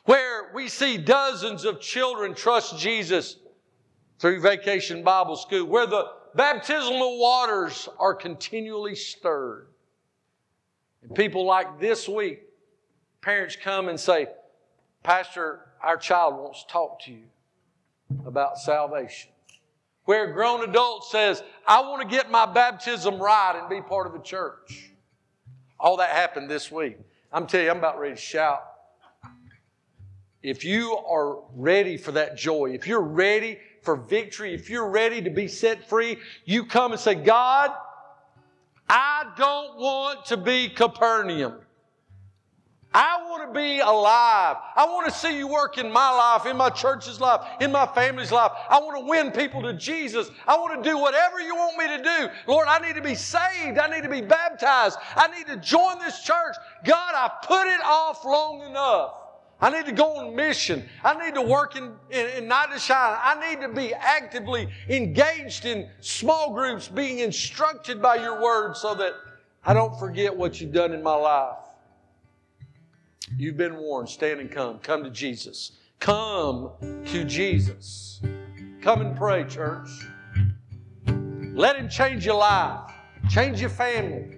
where 0.05 0.51
we 0.53 0.69
see 0.69 0.97
dozens 0.97 1.65
of 1.65 1.81
children 1.81 2.33
trust 2.33 2.77
Jesus 2.79 3.37
through 4.19 4.41
Vacation 4.41 5.03
Bible 5.03 5.35
School, 5.35 5.65
where 5.65 5.87
the 5.87 6.05
baptismal 6.35 7.19
waters 7.19 7.89
are 7.99 8.13
continually 8.13 8.95
stirred. 8.95 9.67
And 11.01 11.13
people 11.13 11.45
like 11.45 11.79
this 11.79 12.07
week, 12.07 12.43
parents 13.21 13.57
come 13.61 13.89
and 13.89 13.99
say, 13.99 14.27
Pastor, 15.03 15.61
our 15.81 15.97
child 15.97 16.35
wants 16.35 16.63
to 16.63 16.69
talk 16.71 17.01
to 17.03 17.11
you 17.11 17.23
about 18.25 18.57
salvation. 18.57 19.31
Where 20.05 20.29
a 20.29 20.33
grown 20.33 20.67
adult 20.67 21.05
says, 21.05 21.41
I 21.67 21.81
want 21.81 22.01
to 22.03 22.07
get 22.07 22.29
my 22.29 22.45
baptism 22.45 23.19
right 23.19 23.57
and 23.59 23.69
be 23.69 23.81
part 23.81 24.05
of 24.05 24.13
the 24.13 24.19
church. 24.19 24.91
All 25.79 25.97
that 25.97 26.11
happened 26.11 26.49
this 26.49 26.71
week. 26.71 26.97
I'm 27.31 27.47
telling 27.47 27.65
you, 27.65 27.71
I'm 27.71 27.79
about 27.79 27.99
ready 27.99 28.15
to 28.15 28.21
shout. 28.21 28.63
If 30.43 30.63
you 30.63 30.95
are 30.95 31.39
ready 31.55 31.97
for 31.97 32.11
that 32.11 32.37
joy, 32.37 32.71
if 32.71 32.85
you're 32.85 33.01
ready 33.01 33.57
for 33.81 33.95
victory, 33.95 34.53
if 34.53 34.69
you're 34.69 34.89
ready 34.89 35.21
to 35.23 35.31
be 35.31 35.47
set 35.47 35.89
free, 35.89 36.17
you 36.45 36.65
come 36.65 36.91
and 36.91 37.01
say, 37.01 37.15
God, 37.15 37.71
I 38.87 39.31
don't 39.35 39.77
want 39.77 40.25
to 40.27 40.37
be 40.37 40.69
Capernaum. 40.69 41.55
I 42.95 43.25
want 43.27 43.45
to 43.45 43.59
be 43.59 43.81
alive. 43.81 44.55
I 44.73 44.85
want 44.85 45.05
to 45.09 45.13
see 45.13 45.37
you 45.37 45.49
work 45.49 45.77
in 45.77 45.91
my 45.91 46.09
life, 46.09 46.45
in 46.45 46.55
my 46.55 46.69
church's 46.69 47.19
life, 47.19 47.45
in 47.59 47.69
my 47.69 47.85
family's 47.87 48.31
life. 48.31 48.53
I 48.69 48.79
want 48.79 48.97
to 48.97 49.05
win 49.05 49.31
people 49.31 49.61
to 49.63 49.73
Jesus. 49.73 50.31
I 50.47 50.55
want 50.55 50.81
to 50.81 50.89
do 50.89 50.97
whatever 50.97 51.41
you 51.41 51.55
want 51.55 51.77
me 51.77 51.87
to 51.97 52.01
do. 52.01 52.29
Lord, 52.47 52.67
I 52.69 52.79
need 52.79 52.95
to 52.95 53.01
be 53.01 53.13
saved. 53.13 53.77
I 53.77 53.93
need 53.93 54.03
to 54.03 54.09
be 54.09 54.21
baptized. 54.21 54.97
I 55.17 55.27
need 55.27 55.45
to 55.47 55.57
join 55.57 55.99
this 55.99 56.23
church. 56.23 56.55
God, 56.85 57.13
I 57.15 57.29
put 57.45 57.67
it 57.67 57.81
off 57.83 58.23
long 58.23 58.61
enough. 58.61 59.15
I 59.59 59.71
need 59.71 59.87
to 59.87 59.91
go 59.91 60.15
on 60.15 60.33
mission. 60.33 60.87
I 61.03 61.21
need 61.21 61.35
to 61.35 61.41
work 61.41 61.75
in, 61.75 61.91
in, 62.11 62.27
in 62.37 62.47
night 62.47 62.71
to 62.71 62.79
shine. 62.79 63.17
I 63.21 63.49
need 63.49 63.59
to 63.59 63.67
be 63.67 63.93
actively 63.93 64.69
engaged 64.87 65.65
in 65.65 65.89
small 65.99 66.53
groups, 66.53 66.87
being 66.87 67.19
instructed 67.19 68.01
by 68.01 68.15
your 68.15 68.41
word 68.41 68.77
so 68.77 68.95
that 68.95 69.15
I 69.65 69.73
don't 69.73 69.99
forget 69.99 70.33
what 70.33 70.61
you've 70.61 70.71
done 70.71 70.93
in 70.93 71.03
my 71.03 71.15
life. 71.15 71.57
You've 73.37 73.57
been 73.57 73.77
warned. 73.77 74.09
Stand 74.09 74.39
and 74.39 74.51
come. 74.51 74.79
Come 74.79 75.03
to 75.03 75.09
Jesus. 75.09 75.73
Come 75.99 76.71
to 77.05 77.23
Jesus. 77.23 78.21
Come 78.81 79.01
and 79.01 79.15
pray, 79.17 79.43
church. 79.45 79.89
Let 81.07 81.77
Him 81.77 81.89
change 81.89 82.25
your 82.25 82.35
life, 82.35 82.91
change 83.29 83.61
your 83.61 83.69
family, 83.69 84.34